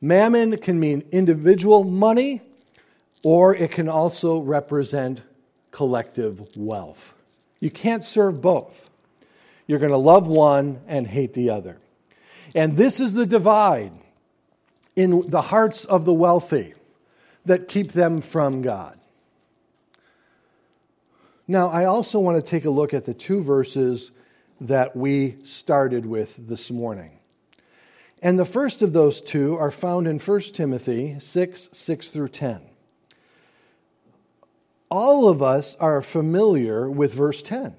Mammon 0.00 0.56
can 0.58 0.78
mean 0.78 1.04
individual 1.10 1.84
money, 1.84 2.42
or 3.28 3.54
it 3.54 3.70
can 3.70 3.90
also 3.90 4.38
represent 4.38 5.20
collective 5.70 6.56
wealth. 6.56 7.12
You 7.60 7.70
can't 7.70 8.02
serve 8.02 8.40
both. 8.40 8.88
You're 9.66 9.80
going 9.80 9.90
to 9.90 9.98
love 9.98 10.26
one 10.26 10.80
and 10.88 11.06
hate 11.06 11.34
the 11.34 11.50
other. 11.50 11.76
And 12.54 12.74
this 12.78 13.00
is 13.00 13.12
the 13.12 13.26
divide 13.26 13.92
in 14.96 15.28
the 15.28 15.42
hearts 15.42 15.84
of 15.84 16.06
the 16.06 16.14
wealthy 16.14 16.72
that 17.44 17.68
keep 17.68 17.92
them 17.92 18.22
from 18.22 18.62
God. 18.62 18.98
Now, 21.46 21.68
I 21.68 21.84
also 21.84 22.18
want 22.20 22.42
to 22.42 22.50
take 22.50 22.64
a 22.64 22.70
look 22.70 22.94
at 22.94 23.04
the 23.04 23.12
two 23.12 23.42
verses 23.42 24.10
that 24.58 24.96
we 24.96 25.36
started 25.44 26.06
with 26.06 26.34
this 26.48 26.70
morning. 26.70 27.10
And 28.22 28.38
the 28.38 28.46
first 28.46 28.80
of 28.80 28.94
those 28.94 29.20
two 29.20 29.54
are 29.58 29.70
found 29.70 30.06
in 30.06 30.18
1 30.18 30.40
Timothy 30.54 31.16
6 31.20 31.68
6 31.70 32.08
through 32.08 32.28
10. 32.28 32.62
All 34.90 35.28
of 35.28 35.42
us 35.42 35.76
are 35.80 36.00
familiar 36.02 36.90
with 36.90 37.12
verse 37.12 37.42
10. 37.42 37.74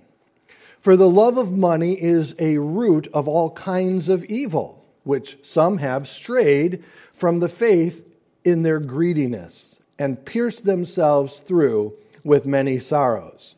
For 0.80 0.96
the 0.96 1.10
love 1.10 1.38
of 1.38 1.52
money 1.52 1.94
is 1.94 2.36
a 2.40 2.58
root 2.58 3.08
of 3.14 3.28
all 3.28 3.52
kinds 3.52 4.08
of 4.10 4.24
evil, 4.26 4.86
which 5.04 5.38
some 5.44 5.80
have 5.80 6.08
strayed 6.08 6.84
from 7.14 7.40
the 7.40 7.50
faith 7.50 8.06
in 8.46 8.64
their 8.64 8.80
greediness 8.80 9.80
and 9.98 10.24
pierced 10.24 10.64
themselves 10.66 11.40
through 11.40 11.94
with 12.24 12.46
many 12.46 12.80
sorrows. 12.80 13.56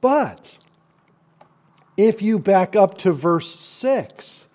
But 0.00 0.58
if 1.96 2.20
you 2.20 2.38
back 2.38 2.76
up 2.76 2.98
to 2.98 3.12
verse 3.12 3.58
6, 3.58 4.46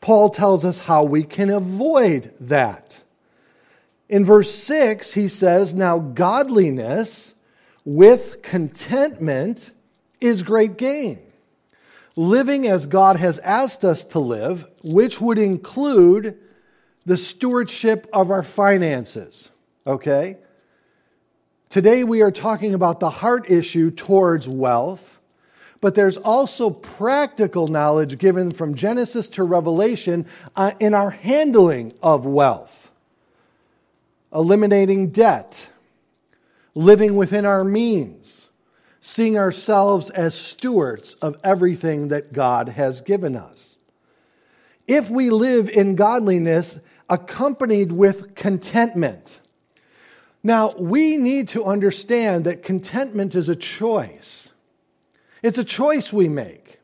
Paul 0.00 0.30
tells 0.30 0.64
us 0.64 0.78
how 0.78 1.04
we 1.04 1.24
can 1.24 1.50
avoid 1.50 2.32
that. 2.40 3.02
In 4.08 4.24
verse 4.24 4.54
6, 4.54 5.12
he 5.12 5.28
says, 5.28 5.74
Now 5.74 5.98
godliness 5.98 7.34
with 7.84 8.42
contentment 8.42 9.72
is 10.20 10.42
great 10.42 10.76
gain. 10.76 11.20
Living 12.16 12.66
as 12.66 12.86
God 12.86 13.16
has 13.16 13.38
asked 13.38 13.84
us 13.84 14.04
to 14.06 14.18
live, 14.18 14.66
which 14.82 15.20
would 15.20 15.38
include 15.38 16.38
the 17.06 17.16
stewardship 17.16 18.08
of 18.12 18.30
our 18.30 18.42
finances. 18.42 19.50
Okay? 19.86 20.36
Today 21.70 22.04
we 22.04 22.20
are 22.20 22.32
talking 22.32 22.74
about 22.74 23.00
the 23.00 23.10
heart 23.10 23.50
issue 23.50 23.90
towards 23.90 24.48
wealth, 24.48 25.20
but 25.80 25.94
there's 25.94 26.18
also 26.18 26.68
practical 26.68 27.68
knowledge 27.68 28.18
given 28.18 28.50
from 28.50 28.74
Genesis 28.74 29.28
to 29.28 29.44
Revelation 29.44 30.26
uh, 30.56 30.72
in 30.78 30.94
our 30.94 31.10
handling 31.10 31.94
of 32.02 32.26
wealth, 32.26 32.90
eliminating 34.34 35.10
debt, 35.10 35.69
living 36.74 37.16
within 37.16 37.44
our 37.44 37.64
means, 37.64 38.48
seeing 39.00 39.38
ourselves 39.38 40.10
as 40.10 40.34
stewards 40.34 41.14
of 41.14 41.38
everything 41.42 42.08
that 42.08 42.32
God 42.32 42.70
has 42.70 43.00
given 43.00 43.36
us. 43.36 43.76
If 44.86 45.10
we 45.10 45.30
live 45.30 45.68
in 45.68 45.94
godliness 45.94 46.78
accompanied 47.08 47.92
with 47.92 48.34
contentment, 48.34 49.40
now, 50.42 50.72
we 50.78 51.16
need 51.16 51.48
to 51.48 51.64
understand 51.64 52.44
that 52.44 52.62
contentment 52.62 53.34
is 53.34 53.48
a 53.48 53.56
choice. 53.56 54.48
It's 55.42 55.58
a 55.58 55.64
choice 55.64 56.12
we 56.12 56.28
make. 56.28 56.80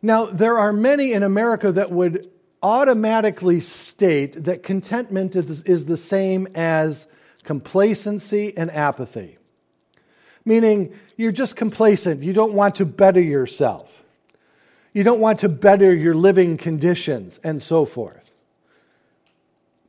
Now, 0.00 0.26
there 0.26 0.58
are 0.58 0.72
many 0.72 1.12
in 1.12 1.22
America 1.22 1.70
that 1.72 1.90
would 1.90 2.30
automatically 2.62 3.60
state 3.60 4.44
that 4.44 4.62
contentment 4.62 5.36
is, 5.36 5.62
is 5.62 5.84
the 5.84 5.96
same 5.96 6.48
as 6.54 7.06
complacency 7.44 8.56
and 8.56 8.70
apathy, 8.70 9.38
meaning 10.44 10.94
you're 11.16 11.32
just 11.32 11.56
complacent. 11.56 12.22
You 12.22 12.32
don't 12.32 12.54
want 12.54 12.76
to 12.76 12.84
better 12.84 13.20
yourself, 13.20 14.04
you 14.92 15.02
don't 15.02 15.20
want 15.20 15.40
to 15.40 15.48
better 15.48 15.94
your 15.94 16.14
living 16.14 16.56
conditions, 16.56 17.40
and 17.42 17.62
so 17.62 17.84
forth. 17.84 18.32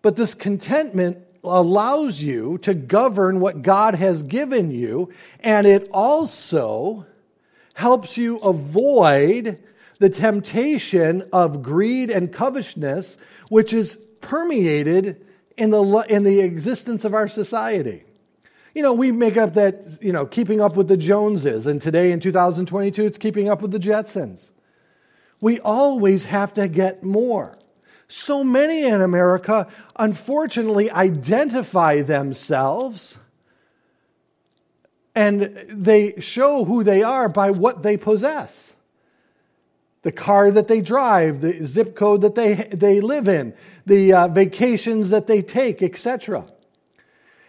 But 0.01 0.15
this 0.15 0.33
contentment 0.33 1.19
allows 1.43 2.21
you 2.21 2.57
to 2.59 2.73
govern 2.73 3.39
what 3.39 3.61
God 3.61 3.95
has 3.95 4.23
given 4.23 4.71
you, 4.71 5.13
and 5.41 5.67
it 5.67 5.89
also 5.91 7.05
helps 7.73 8.17
you 8.17 8.37
avoid 8.37 9.59
the 9.99 10.09
temptation 10.09 11.27
of 11.31 11.63
greed 11.63 12.09
and 12.09 12.31
covetousness, 12.31 13.17
which 13.49 13.73
is 13.73 13.97
permeated 14.21 15.25
in 15.57 15.69
the, 15.69 16.05
in 16.09 16.23
the 16.23 16.39
existence 16.39 17.05
of 17.05 17.13
our 17.13 17.27
society. 17.27 18.03
You 18.73 18.81
know, 18.81 18.93
we 18.93 19.11
make 19.11 19.37
up 19.37 19.53
that, 19.53 20.01
you 20.01 20.11
know, 20.11 20.25
keeping 20.25 20.59
up 20.59 20.75
with 20.75 20.87
the 20.87 20.97
Joneses, 20.97 21.67
and 21.67 21.79
today 21.79 22.11
in 22.11 22.19
2022, 22.19 23.05
it's 23.05 23.17
keeping 23.17 23.49
up 23.49 23.61
with 23.61 23.71
the 23.71 23.79
Jetsons. 23.79 24.49
We 25.41 25.59
always 25.59 26.25
have 26.25 26.53
to 26.55 26.67
get 26.67 27.03
more. 27.03 27.57
So 28.07 28.43
many 28.43 28.85
in 28.85 29.01
America, 29.01 29.67
unfortunately, 29.97 30.89
identify 30.91 32.01
themselves 32.01 33.17
and 35.15 35.41
they 35.69 36.19
show 36.19 36.65
who 36.65 36.83
they 36.83 37.03
are 37.03 37.29
by 37.29 37.51
what 37.51 37.83
they 37.83 37.97
possess 37.97 38.72
the 40.03 40.11
car 40.11 40.51
that 40.51 40.67
they 40.67 40.81
drive, 40.81 41.41
the 41.41 41.65
zip 41.65 41.95
code 41.95 42.21
that 42.21 42.35
they, 42.35 42.55
they 42.71 42.99
live 42.99 43.27
in, 43.27 43.53
the 43.85 44.13
uh, 44.13 44.27
vacations 44.27 45.09
that 45.09 45.27
they 45.27 45.41
take, 45.41 45.81
etc. 45.81 46.45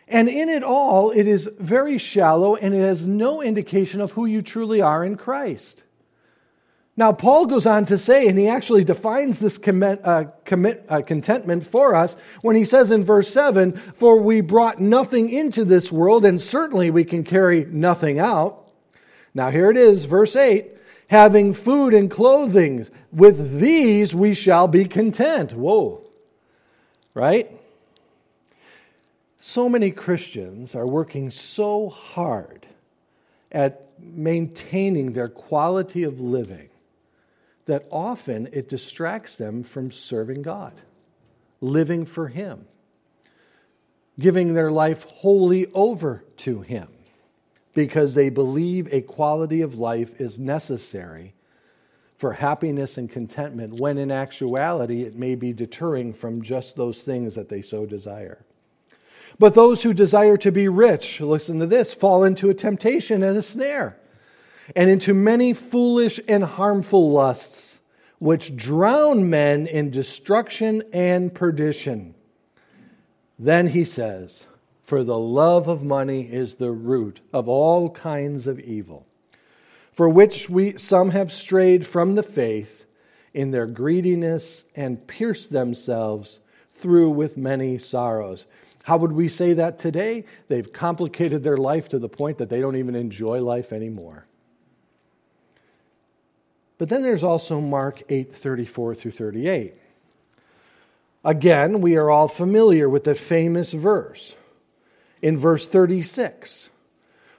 And 0.09 0.29
in 0.29 0.49
it 0.49 0.63
all, 0.63 1.11
it 1.11 1.27
is 1.27 1.49
very 1.59 1.99
shallow 1.99 2.55
and 2.57 2.73
it 2.73 2.81
has 2.81 3.07
no 3.07 3.43
indication 3.43 4.01
of 4.01 4.13
who 4.13 4.27
you 4.27 4.41
truly 4.41 4.81
are 4.81 5.05
in 5.05 5.17
Christ. 5.17 5.83
Now, 6.97 7.13
Paul 7.13 7.47
goes 7.47 7.67
on 7.67 7.87
to 7.87 7.99
say, 7.99 8.29
and 8.29 8.39
he 8.39 8.47
actually 8.47 8.85
defines 8.85 9.41
this 9.41 9.59
commit, 9.59 10.01
uh, 10.05 10.27
commit, 10.45 10.87
uh, 10.89 11.03
contentment 11.03 11.67
for 11.67 11.97
us 11.97 12.17
when 12.41 12.55
he 12.55 12.65
says 12.65 12.93
in 12.93 13.05
verse 13.05 13.29
7 13.29 13.73
For 13.97 14.21
we 14.21 14.41
brought 14.41 14.81
nothing 14.81 15.29
into 15.29 15.65
this 15.65 15.91
world, 15.91 16.25
and 16.25 16.41
certainly 16.41 16.93
we 16.93 17.03
can 17.03 17.25
carry 17.25 17.65
nothing 17.65 18.21
out. 18.21 18.71
Now, 19.35 19.51
here 19.51 19.73
it 19.73 19.77
is, 19.77 20.05
verse 20.05 20.37
8 20.37 20.74
having 21.09 21.53
food 21.53 21.95
and 21.95 22.11
clothing, 22.11 22.87
with 23.13 23.61
these 23.61 24.15
we 24.15 24.35
shall 24.35 24.69
be 24.69 24.85
content. 24.85 25.53
Whoa, 25.53 26.03
right? 27.13 27.51
So 29.39 29.69
many 29.69 29.91
Christians 29.91 30.75
are 30.75 30.87
working 30.87 31.31
so 31.31 31.91
hard 31.91 32.67
at 33.53 33.89
maintaining 33.99 35.13
their 35.13 35.29
quality 35.29 36.03
of 36.03 36.21
living 36.21 36.71
that 37.67 37.87
often 37.91 38.49
it 38.53 38.69
distracts 38.69 39.37
them 39.37 39.63
from 39.63 39.91
serving 39.91 40.43
God, 40.43 40.73
living 41.61 42.05
for 42.05 42.29
Him, 42.29 42.67
giving 44.19 44.55
their 44.55 44.71
life 44.71 45.05
wholly 45.05 45.67
over 45.73 46.25
to 46.39 46.61
Him, 46.61 46.89
because 47.75 48.15
they 48.15 48.31
believe 48.31 48.93
a 48.93 49.03
quality 49.03 49.61
of 49.61 49.75
life 49.75 50.21
is 50.21 50.39
necessary 50.39 51.35
for 52.17 52.33
happiness 52.33 52.97
and 52.97 53.11
contentment, 53.11 53.81
when 53.81 53.99
in 53.99 54.11
actuality 54.11 55.03
it 55.03 55.17
may 55.17 55.35
be 55.35 55.53
deterring 55.53 56.13
from 56.13 56.41
just 56.41 56.77
those 56.77 57.03
things 57.03 57.35
that 57.35 57.49
they 57.49 57.61
so 57.61 57.85
desire. 57.85 58.45
But 59.39 59.55
those 59.55 59.83
who 59.83 59.93
desire 59.93 60.37
to 60.39 60.53
be 60.53 60.69
rich, 60.69 61.21
listen 61.21 61.59
to 61.59 61.67
this, 61.67 61.93
fall 61.93 62.23
into 62.23 62.51
a 62.51 62.55
temptation 62.55 63.23
and 63.25 63.37
a 63.37 63.43
snare 63.43 63.99
and 64.77 64.89
into 64.89 65.13
many 65.13 65.53
foolish 65.53 66.21
and 66.29 66.45
harmful 66.45 67.11
lusts, 67.11 67.81
which 68.19 68.57
drown 68.57 69.29
men 69.29 69.67
in 69.67 69.91
destruction 69.91 70.83
and 70.93 71.35
perdition. 71.35 72.15
Then 73.39 73.67
he 73.67 73.85
says, 73.85 74.47
For 74.85 75.03
the 75.03 75.19
love 75.19 75.67
of 75.67 75.83
money 75.83 76.31
is 76.31 76.57
the 76.57 76.71
root 76.71 77.23
of 77.33 77.49
all 77.49 77.89
kinds 77.89 78.47
of 78.47 78.61
evil, 78.61 79.07
for 79.93 80.11
which 80.11 80.51
we, 80.51 80.77
some 80.77 81.11
have 81.11 81.33
strayed 81.33 81.87
from 81.87 82.17
the 82.17 82.23
faith 82.23 82.85
in 83.33 83.51
their 83.51 83.67
greediness 83.67 84.63
and 84.77 85.07
pierced 85.07 85.51
themselves 85.51 86.39
through 86.75 87.11
with 87.11 87.39
many 87.39 87.79
sorrows. 87.79 88.47
How 88.83 88.99
would 88.99 89.13
we 89.13 89.27
say 89.27 89.55
that 89.55 89.79
today? 89.79 90.27
They've 90.49 90.71
complicated 90.71 91.43
their 91.43 91.57
life 91.57 91.89
to 91.89 91.99
the 91.99 92.09
point 92.11 92.37
that 92.37 92.51
they 92.51 92.61
don't 92.61 92.77
even 92.77 92.95
enjoy 92.95 93.41
life 93.41 93.73
anymore. 93.73 94.27
But 96.77 96.91
then 96.91 97.03
there's 97.03 97.25
also 97.25 97.59
Mark 97.59 98.03
8 98.11 98.35
34 98.35 98.95
through 98.97 99.13
38. 99.13 99.73
Again, 101.25 101.81
we 101.81 101.97
are 101.97 102.11
all 102.11 102.29
familiar 102.29 102.87
with 102.87 103.05
the 103.05 103.15
famous 103.15 103.73
verse 103.73 104.35
in 105.25 105.39
verse 105.39 105.65
36. 105.65 106.69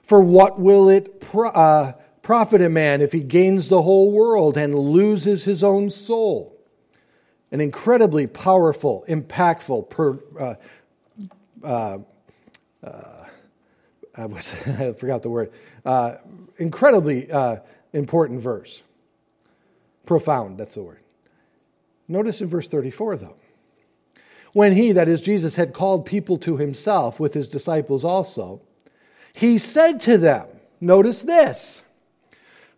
For 0.02 0.20
what 0.20 0.58
will 0.58 0.88
it 0.88 1.20
pro- 1.20 1.50
uh, 1.50 1.92
profit 2.20 2.60
a 2.60 2.68
man 2.68 3.00
if 3.00 3.12
he 3.12 3.20
gains 3.20 3.68
the 3.68 3.80
whole 3.80 4.10
world 4.10 4.56
and 4.56 4.76
loses 4.76 5.44
his 5.44 5.62
own 5.62 5.90
soul? 5.90 6.58
An 7.52 7.60
incredibly 7.60 8.26
powerful, 8.26 9.04
impactful, 9.08 9.88
per, 9.88 10.18
uh, 10.38 10.54
uh, 11.64 11.98
uh 12.82 13.24
I, 14.16 14.26
was, 14.26 14.52
I, 14.66 14.92
forgot 14.92 15.22
the 15.22 15.30
word, 15.30 15.52
uh, 15.84 16.16
incredibly 16.58 17.30
uh, 17.30 17.58
important 17.92 18.40
verse. 18.40 18.82
Profound, 20.06 20.58
that's 20.58 20.74
the 20.74 20.82
word. 20.82 20.98
Notice 22.08 22.40
in 22.40 22.48
verse 22.48 22.66
34, 22.66 23.16
though. 23.18 23.36
When 24.56 24.72
he, 24.72 24.92
that 24.92 25.06
is 25.06 25.20
Jesus, 25.20 25.56
had 25.56 25.74
called 25.74 26.06
people 26.06 26.38
to 26.38 26.56
himself 26.56 27.20
with 27.20 27.34
his 27.34 27.46
disciples 27.46 28.06
also, 28.06 28.62
he 29.34 29.58
said 29.58 30.00
to 30.00 30.16
them, 30.16 30.46
Notice 30.80 31.24
this 31.24 31.82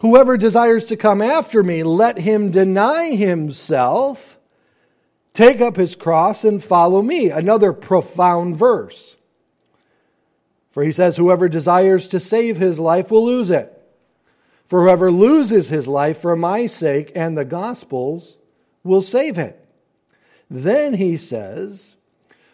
Whoever 0.01 0.37
desires 0.37 0.87
to 0.87 0.97
come 0.97 1.23
after 1.23 1.63
me, 1.63 1.85
let 1.85 2.19
him 2.19 2.51
deny 2.51 3.15
himself, 3.15 4.39
take 5.35 5.61
up 5.61 5.77
his 5.77 5.95
cross, 5.95 6.43
and 6.43 6.61
follow 6.61 7.01
me. 7.01 7.31
Another 7.31 7.73
profound 7.73 8.57
verse. 8.57 9.15
For 10.73 10.83
he 10.83 10.91
says, 10.91 11.17
Whoever 11.17 11.49
desires 11.49 12.09
to 12.09 12.19
save 12.19 12.57
his 12.57 12.81
life 12.81 13.13
will 13.13 13.25
lose 13.25 13.51
it. 13.53 13.73
For 14.65 14.83
whoever 14.83 15.13
loses 15.13 15.69
his 15.69 15.87
life 15.87 16.21
for 16.21 16.35
my 16.35 16.67
sake 16.67 17.13
and 17.15 17.39
the 17.39 17.45
gospel's 17.45 18.37
will 18.83 19.01
save 19.01 19.39
it. 19.39 19.58
Then 20.51 20.95
he 20.95 21.17
says, 21.17 21.97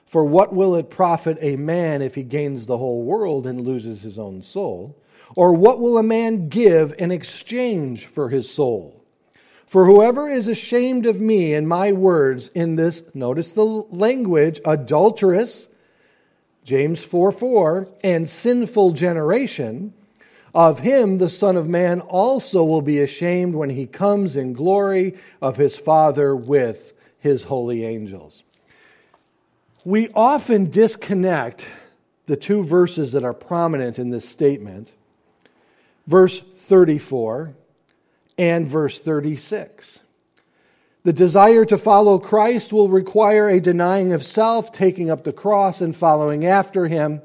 For 0.07 0.25
what 0.25 0.53
will 0.55 0.75
it 0.75 0.91
profit 0.91 1.39
a 1.41 1.57
man 1.57 2.03
if 2.03 2.15
he 2.15 2.23
gains 2.23 2.67
the 2.67 2.79
whole 2.79 3.03
world 3.03 3.47
and 3.47 3.61
loses 3.61 4.03
his 4.03 4.19
own 4.19 4.43
soul? 4.43 4.97
Or 5.37 5.53
what 5.53 5.81
will 5.81 5.99
a 5.99 6.03
man 6.03 6.49
give 6.49 6.95
in 6.99 7.11
exchange 7.11 8.07
for 8.07 8.29
his 8.29 8.51
soul? 8.51 9.01
For 9.67 9.87
whoever 9.87 10.29
is 10.29 10.47
ashamed 10.47 11.07
of 11.07 11.21
me 11.21 11.55
and 11.55 11.69
my 11.69 11.93
words 11.93 12.49
in 12.55 12.77
this, 12.77 13.03
notice 13.13 13.53
the 13.53 13.65
language, 13.65 14.61
adulterous, 14.65 15.69
James 16.65 17.03
4 17.03 17.33
4, 17.33 17.89
and 18.03 18.29
sinful 18.29 18.93
generation, 18.93 19.93
of 20.55 20.79
him 20.79 21.19
the 21.19 21.29
Son 21.29 21.57
of 21.57 21.69
Man 21.69 22.01
also 22.01 22.63
will 22.63 22.83
be 22.83 23.01
ashamed 23.01 23.55
when 23.55 23.71
he 23.71 23.87
comes 23.87 24.37
in 24.37 24.53
glory 24.53 25.15
of 25.43 25.57
his 25.57 25.77
Father 25.77 26.37
with 26.37 26.94
his 27.25 27.45
holy 27.45 27.87
angels. 27.87 28.43
We 29.83 30.11
often 30.11 30.69
disconnect 30.69 31.67
the 32.27 32.37
two 32.37 32.63
verses 32.63 33.13
that 33.13 33.25
are 33.25 33.33
prominent 33.33 33.99
in 33.99 34.11
this 34.11 34.29
statement 34.29 34.93
verse 36.07 36.41
34 36.41 37.55
and 38.37 38.69
verse 38.69 39.01
36. 39.01 40.01
The 41.03 41.15
desire 41.15 41.65
to 41.65 41.79
follow 41.79 42.19
Christ 42.19 42.75
will 42.75 42.91
require 42.91 43.49
a 43.49 43.59
denying 43.59 44.13
of 44.13 44.23
self, 44.23 44.71
taking 44.71 45.11
up 45.11 45.25
the 45.25 45.33
cross, 45.33 45.81
and 45.81 45.97
following 45.97 46.45
after 46.45 46.89
him 46.89 47.23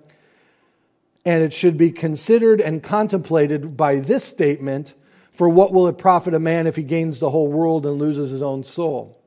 and 1.26 1.44
it 1.44 1.52
should 1.52 1.76
be 1.76 1.92
considered 1.92 2.62
and 2.62 2.82
contemplated 2.82 3.76
by 3.76 3.98
this 3.98 4.24
statement 4.24 4.94
for 5.34 5.50
what 5.50 5.74
will 5.74 5.88
it 5.88 5.98
profit 5.98 6.34
a 6.34 6.40
man 6.40 6.68
if 6.68 6.78
he 6.78 6.84
gains 6.84 7.20
the 7.20 7.30
whole 7.30 7.52
world 7.52 7.86
and 7.86 8.00
loses 8.00 8.32
his 8.32 8.42
own 8.42 8.64
soul? 8.64 9.19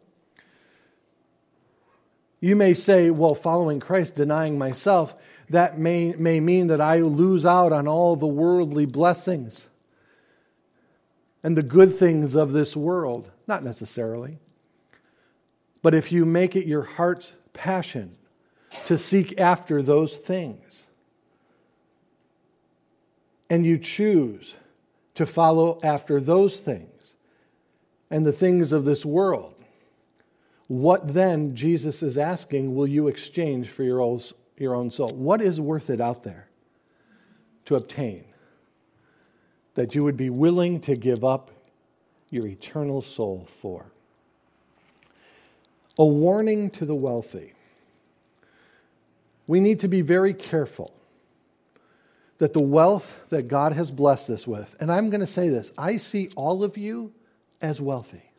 You 2.42 2.56
may 2.56 2.74
say, 2.74 3.08
well, 3.10 3.36
following 3.36 3.78
Christ, 3.78 4.16
denying 4.16 4.58
myself, 4.58 5.14
that 5.48 5.78
may, 5.78 6.12
may 6.18 6.40
mean 6.40 6.66
that 6.66 6.80
I 6.80 6.98
lose 6.98 7.46
out 7.46 7.72
on 7.72 7.86
all 7.86 8.16
the 8.16 8.26
worldly 8.26 8.84
blessings 8.84 9.68
and 11.44 11.56
the 11.56 11.62
good 11.62 11.94
things 11.94 12.34
of 12.34 12.52
this 12.52 12.76
world. 12.76 13.30
Not 13.46 13.62
necessarily. 13.62 14.40
But 15.82 15.94
if 15.94 16.10
you 16.10 16.24
make 16.24 16.56
it 16.56 16.66
your 16.66 16.82
heart's 16.82 17.32
passion 17.52 18.16
to 18.86 18.98
seek 18.98 19.38
after 19.40 19.80
those 19.80 20.16
things, 20.16 20.82
and 23.48 23.64
you 23.64 23.78
choose 23.78 24.56
to 25.14 25.26
follow 25.26 25.78
after 25.84 26.20
those 26.20 26.58
things 26.58 27.14
and 28.10 28.26
the 28.26 28.32
things 28.32 28.72
of 28.72 28.84
this 28.84 29.06
world, 29.06 29.61
what 30.72 31.12
then, 31.12 31.54
Jesus 31.54 32.02
is 32.02 32.16
asking, 32.16 32.74
will 32.74 32.86
you 32.86 33.08
exchange 33.08 33.68
for 33.68 33.82
your 33.82 34.00
own, 34.00 34.22
your 34.56 34.74
own 34.74 34.90
soul? 34.90 35.10
What 35.10 35.42
is 35.42 35.60
worth 35.60 35.90
it 35.90 36.00
out 36.00 36.22
there 36.22 36.48
to 37.66 37.74
obtain 37.74 38.24
that 39.74 39.94
you 39.94 40.02
would 40.02 40.16
be 40.16 40.30
willing 40.30 40.80
to 40.80 40.96
give 40.96 41.24
up 41.24 41.50
your 42.30 42.46
eternal 42.46 43.02
soul 43.02 43.46
for? 43.60 43.84
A 45.98 46.06
warning 46.06 46.70
to 46.70 46.86
the 46.86 46.94
wealthy. 46.94 47.52
We 49.46 49.60
need 49.60 49.80
to 49.80 49.88
be 49.88 50.00
very 50.00 50.32
careful 50.32 50.94
that 52.38 52.54
the 52.54 52.60
wealth 52.60 53.26
that 53.28 53.46
God 53.46 53.74
has 53.74 53.90
blessed 53.90 54.30
us 54.30 54.46
with, 54.46 54.74
and 54.80 54.90
I'm 54.90 55.10
going 55.10 55.20
to 55.20 55.26
say 55.26 55.50
this 55.50 55.70
I 55.76 55.98
see 55.98 56.30
all 56.34 56.64
of 56.64 56.78
you 56.78 57.12
as 57.60 57.78
wealthy. 57.78 58.31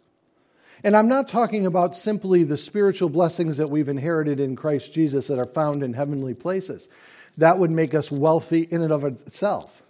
And 0.84 0.98
I'm 0.98 1.08
not 1.08 1.30
talking 1.30 1.66
about 1.66 1.96
simply 1.96 2.44
the 2.44 2.58
spiritual 2.58 3.10
blessings 3.10 3.58
that 3.58 3.70
we've 3.70 3.88
inherited 3.88 4.40
in 4.40 4.56
Christ 4.56 4.94
Jesus 4.94 5.28
that 5.28 5.40
are 5.40 5.46
found 5.46 5.82
in 5.82 5.94
heavenly 5.94 6.34
places. 6.34 6.90
That 7.38 7.58
would 7.58 7.72
make 7.72 7.94
us 7.94 8.12
wealthy 8.12 8.62
in 8.62 8.82
and 8.82 8.92
of 8.92 9.06
itself. 9.06 9.82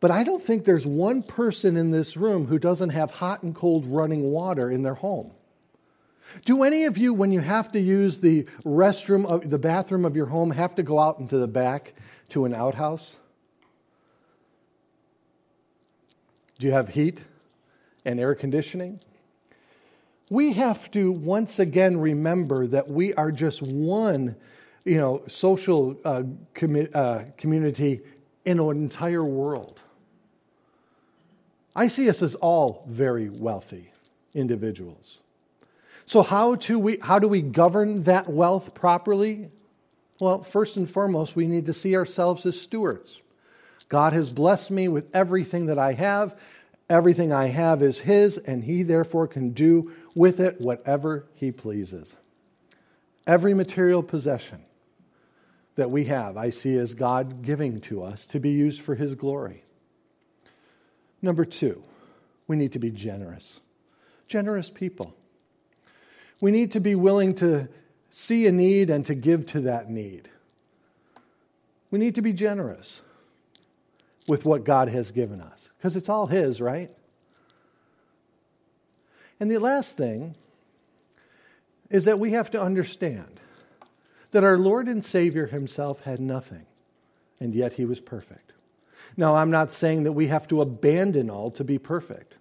But 0.00 0.10
I 0.10 0.24
don't 0.24 0.42
think 0.42 0.64
there's 0.64 0.86
one 0.86 1.22
person 1.22 1.76
in 1.76 1.90
this 1.90 2.16
room 2.16 2.46
who 2.46 2.58
doesn't 2.58 2.90
have 2.90 3.10
hot 3.10 3.42
and 3.42 3.54
cold 3.54 3.86
running 3.86 4.30
water 4.30 4.70
in 4.70 4.82
their 4.82 4.94
home. 4.94 5.32
Do 6.44 6.62
any 6.62 6.84
of 6.84 6.96
you, 6.96 7.12
when 7.12 7.32
you 7.32 7.40
have 7.40 7.72
to 7.72 7.80
use 7.80 8.18
the 8.18 8.46
restroom, 8.64 9.26
of, 9.26 9.50
the 9.50 9.58
bathroom 9.58 10.04
of 10.06 10.16
your 10.16 10.26
home, 10.26 10.52
have 10.52 10.74
to 10.76 10.82
go 10.82 10.98
out 10.98 11.18
into 11.18 11.36
the 11.36 11.48
back 11.48 11.92
to 12.30 12.46
an 12.46 12.54
outhouse? 12.54 13.16
Do 16.58 16.66
you 16.66 16.72
have 16.72 16.88
heat 16.88 17.22
and 18.04 18.18
air 18.20 18.34
conditioning? 18.34 19.00
We 20.30 20.52
have 20.52 20.90
to 20.92 21.10
once 21.10 21.58
again 21.58 21.98
remember 21.98 22.68
that 22.68 22.88
we 22.88 23.12
are 23.14 23.32
just 23.32 23.60
one, 23.60 24.36
you 24.84 24.96
know, 24.96 25.22
social 25.26 25.98
uh, 26.04 26.22
commi- 26.54 26.94
uh, 26.94 27.24
community 27.36 28.00
in 28.44 28.60
an 28.60 28.70
entire 28.70 29.24
world. 29.24 29.80
I 31.74 31.88
see 31.88 32.08
us 32.08 32.22
as 32.22 32.36
all 32.36 32.84
very 32.88 33.28
wealthy 33.28 33.92
individuals. 34.32 35.18
So, 36.06 36.22
how, 36.22 36.56
to 36.56 36.78
we, 36.78 36.98
how 37.00 37.18
do 37.18 37.28
we 37.28 37.42
govern 37.42 38.04
that 38.04 38.28
wealth 38.28 38.74
properly? 38.74 39.50
Well, 40.20 40.42
first 40.42 40.76
and 40.76 40.90
foremost, 40.90 41.34
we 41.34 41.46
need 41.46 41.66
to 41.66 41.72
see 41.72 41.96
ourselves 41.96 42.46
as 42.46 42.60
stewards. 42.60 43.20
God 43.88 44.12
has 44.12 44.30
blessed 44.30 44.70
me 44.70 44.88
with 44.88 45.08
everything 45.14 45.66
that 45.66 45.78
I 45.78 45.92
have. 45.94 46.36
Everything 46.90 47.32
I 47.32 47.46
have 47.46 47.82
is 47.82 48.00
His, 48.00 48.36
and 48.36 48.64
He 48.64 48.82
therefore 48.82 49.28
can 49.28 49.50
do 49.50 49.92
with 50.16 50.40
it 50.40 50.60
whatever 50.60 51.26
He 51.34 51.52
pleases. 51.52 52.12
Every 53.28 53.54
material 53.54 54.02
possession 54.02 54.64
that 55.76 55.88
we 55.88 56.06
have, 56.06 56.36
I 56.36 56.50
see 56.50 56.76
as 56.76 56.92
God 56.92 57.42
giving 57.42 57.80
to 57.82 58.02
us 58.02 58.26
to 58.26 58.40
be 58.40 58.50
used 58.50 58.80
for 58.80 58.96
His 58.96 59.14
glory. 59.14 59.62
Number 61.22 61.44
two, 61.44 61.84
we 62.48 62.56
need 62.56 62.72
to 62.72 62.80
be 62.80 62.90
generous. 62.90 63.60
Generous 64.26 64.68
people. 64.68 65.14
We 66.40 66.50
need 66.50 66.72
to 66.72 66.80
be 66.80 66.96
willing 66.96 67.36
to 67.36 67.68
see 68.10 68.48
a 68.48 68.52
need 68.52 68.90
and 68.90 69.06
to 69.06 69.14
give 69.14 69.46
to 69.46 69.60
that 69.60 69.88
need. 69.88 70.28
We 71.92 72.00
need 72.00 72.16
to 72.16 72.22
be 72.22 72.32
generous 72.32 73.00
with 74.26 74.44
what 74.44 74.64
God 74.64 74.88
has 74.88 75.10
given 75.10 75.40
us 75.40 75.70
because 75.76 75.96
it's 75.96 76.08
all 76.08 76.26
His, 76.26 76.60
right? 76.60 76.90
And 79.38 79.50
the 79.50 79.58
last 79.58 79.96
thing 79.96 80.34
is 81.88 82.04
that 82.04 82.18
we 82.18 82.32
have 82.32 82.50
to 82.52 82.60
understand 82.60 83.40
that 84.30 84.44
our 84.44 84.58
Lord 84.58 84.86
and 84.86 85.04
Savior 85.04 85.46
Himself 85.46 86.02
had 86.02 86.20
nothing, 86.20 86.66
and 87.40 87.54
yet 87.54 87.72
He 87.72 87.84
was 87.84 88.00
perfect. 88.00 88.52
Now, 89.16 89.36
I'm 89.36 89.50
not 89.50 89.72
saying 89.72 90.04
that 90.04 90.12
we 90.12 90.28
have 90.28 90.46
to 90.48 90.60
abandon 90.60 91.30
all 91.30 91.50
to 91.52 91.64
be 91.64 91.78
perfect. 91.78 92.36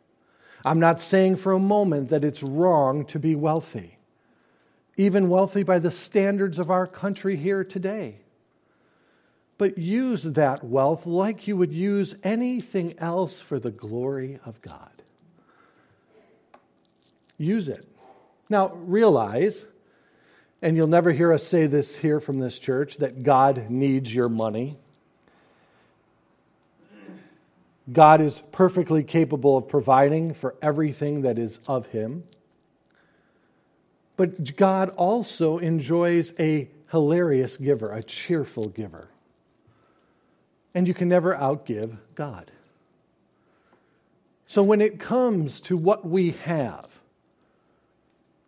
I'm 0.64 0.80
not 0.80 1.00
saying 1.00 1.38
for 1.38 1.54
a 1.54 1.60
moment 1.60 2.10
that 2.10 2.24
it's 2.24 2.44
wrong 2.44 3.06
to 3.06 3.18
be 3.18 3.34
wealthy 3.36 4.00
even 5.00 5.30
wealthy 5.30 5.64
by 5.64 5.80
the 5.80 5.92
standards 5.92 6.60
of 6.60 6.70
our 6.70 6.86
country 6.86 7.38
here 7.38 7.64
today. 7.64 8.18
But 9.60 9.78
use 9.78 10.24
that 10.24 10.64
wealth 10.64 11.06
like 11.06 11.48
you 11.48 11.56
would 11.56 11.72
use 11.72 12.16
anything 12.24 12.98
else 12.98 13.40
for 13.40 13.60
the 13.60 13.70
glory 13.70 14.40
of 14.44 14.60
God. 14.64 14.90
Use 17.38 17.70
it. 17.70 17.88
Now, 18.50 18.74
realize 18.74 19.68
and 20.62 20.76
you'll 20.76 20.88
never 20.88 21.12
hear 21.12 21.32
us 21.32 21.46
say 21.46 21.68
this 21.68 21.96
here 21.98 22.20
from 22.20 22.40
this 22.40 22.60
church, 22.60 22.98
that 22.98 23.24
God 23.24 23.70
needs 23.70 24.14
your 24.14 24.30
money. 24.30 24.78
God 27.92 28.22
is 28.22 28.44
perfectly 28.52 29.04
capable 29.04 29.58
of 29.58 29.68
providing 29.68 30.34
for 30.34 30.56
everything 30.62 31.22
that 31.22 31.40
is 31.40 31.60
of 31.68 31.88
Him. 31.88 32.24
But 34.16 34.58
God 34.58 34.90
also 34.90 35.58
enjoys 35.60 36.34
a 36.38 36.70
hilarious 36.92 37.56
giver, 37.56 37.94
a 37.94 38.04
cheerful 38.04 38.68
giver. 38.68 39.08
And 40.74 40.88
you 40.88 40.94
can 40.94 41.10
never 41.10 41.36
outgive 41.36 41.98
God. 42.16 42.52
So 44.46 44.64
when 44.64 44.82
it 44.82 45.00
comes 45.00 45.62
to 45.62 45.78
what 45.78 46.08
we 46.08 46.32
have, 46.32 46.90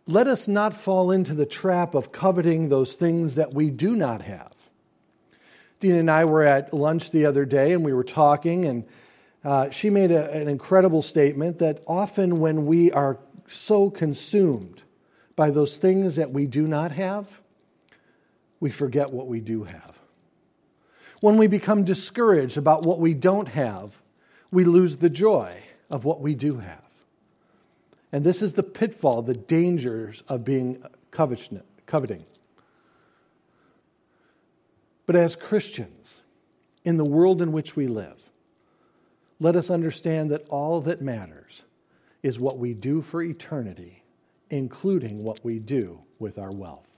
let 0.06 0.26
us 0.26 0.48
not 0.48 0.76
fall 0.76 1.10
into 1.10 1.34
the 1.34 1.46
trap 1.46 1.94
of 1.94 2.10
coveting 2.10 2.68
those 2.68 2.96
things 2.96 3.36
that 3.36 3.54
we 3.54 3.70
do 3.70 3.94
not 3.94 4.22
have. 4.22 4.52
Dean 5.78 5.94
and 5.94 6.10
I 6.10 6.24
were 6.24 6.42
at 6.42 6.74
lunch 6.74 7.10
the 7.10 7.26
other 7.26 7.44
day 7.44 7.72
and 7.72 7.84
we 7.84 7.92
were 7.92 8.04
talking, 8.04 8.64
and 8.66 8.84
uh, 9.44 9.70
she 9.70 9.90
made 9.90 10.10
a, 10.10 10.30
an 10.32 10.48
incredible 10.48 11.02
statement 11.02 11.58
that 11.58 11.82
often 11.86 12.40
when 12.40 12.66
we 12.66 12.90
are 12.92 13.18
so 13.48 13.90
consumed 13.90 14.82
by 15.36 15.50
those 15.50 15.78
things 15.78 16.16
that 16.16 16.30
we 16.30 16.46
do 16.46 16.66
not 16.66 16.92
have, 16.92 17.40
we 18.60 18.70
forget 18.70 19.10
what 19.10 19.26
we 19.26 19.40
do 19.40 19.64
have. 19.64 19.91
When 21.22 21.36
we 21.36 21.46
become 21.46 21.84
discouraged 21.84 22.58
about 22.58 22.82
what 22.82 22.98
we 22.98 23.14
don't 23.14 23.46
have, 23.46 23.96
we 24.50 24.64
lose 24.64 24.96
the 24.96 25.08
joy 25.08 25.56
of 25.88 26.04
what 26.04 26.20
we 26.20 26.34
do 26.34 26.58
have. 26.58 26.82
And 28.10 28.24
this 28.24 28.42
is 28.42 28.54
the 28.54 28.64
pitfall, 28.64 29.22
the 29.22 29.32
dangers 29.32 30.24
of 30.26 30.44
being 30.44 30.82
coveting. 31.12 32.24
But 35.06 35.14
as 35.14 35.36
Christians, 35.36 36.14
in 36.82 36.96
the 36.96 37.04
world 37.04 37.40
in 37.40 37.52
which 37.52 37.76
we 37.76 37.86
live, 37.86 38.18
let 39.38 39.54
us 39.54 39.70
understand 39.70 40.32
that 40.32 40.48
all 40.48 40.80
that 40.80 41.02
matters 41.02 41.62
is 42.24 42.40
what 42.40 42.58
we 42.58 42.74
do 42.74 43.00
for 43.00 43.22
eternity, 43.22 44.02
including 44.50 45.22
what 45.22 45.44
we 45.44 45.60
do 45.60 46.00
with 46.18 46.36
our 46.36 46.50
wealth. 46.50 46.91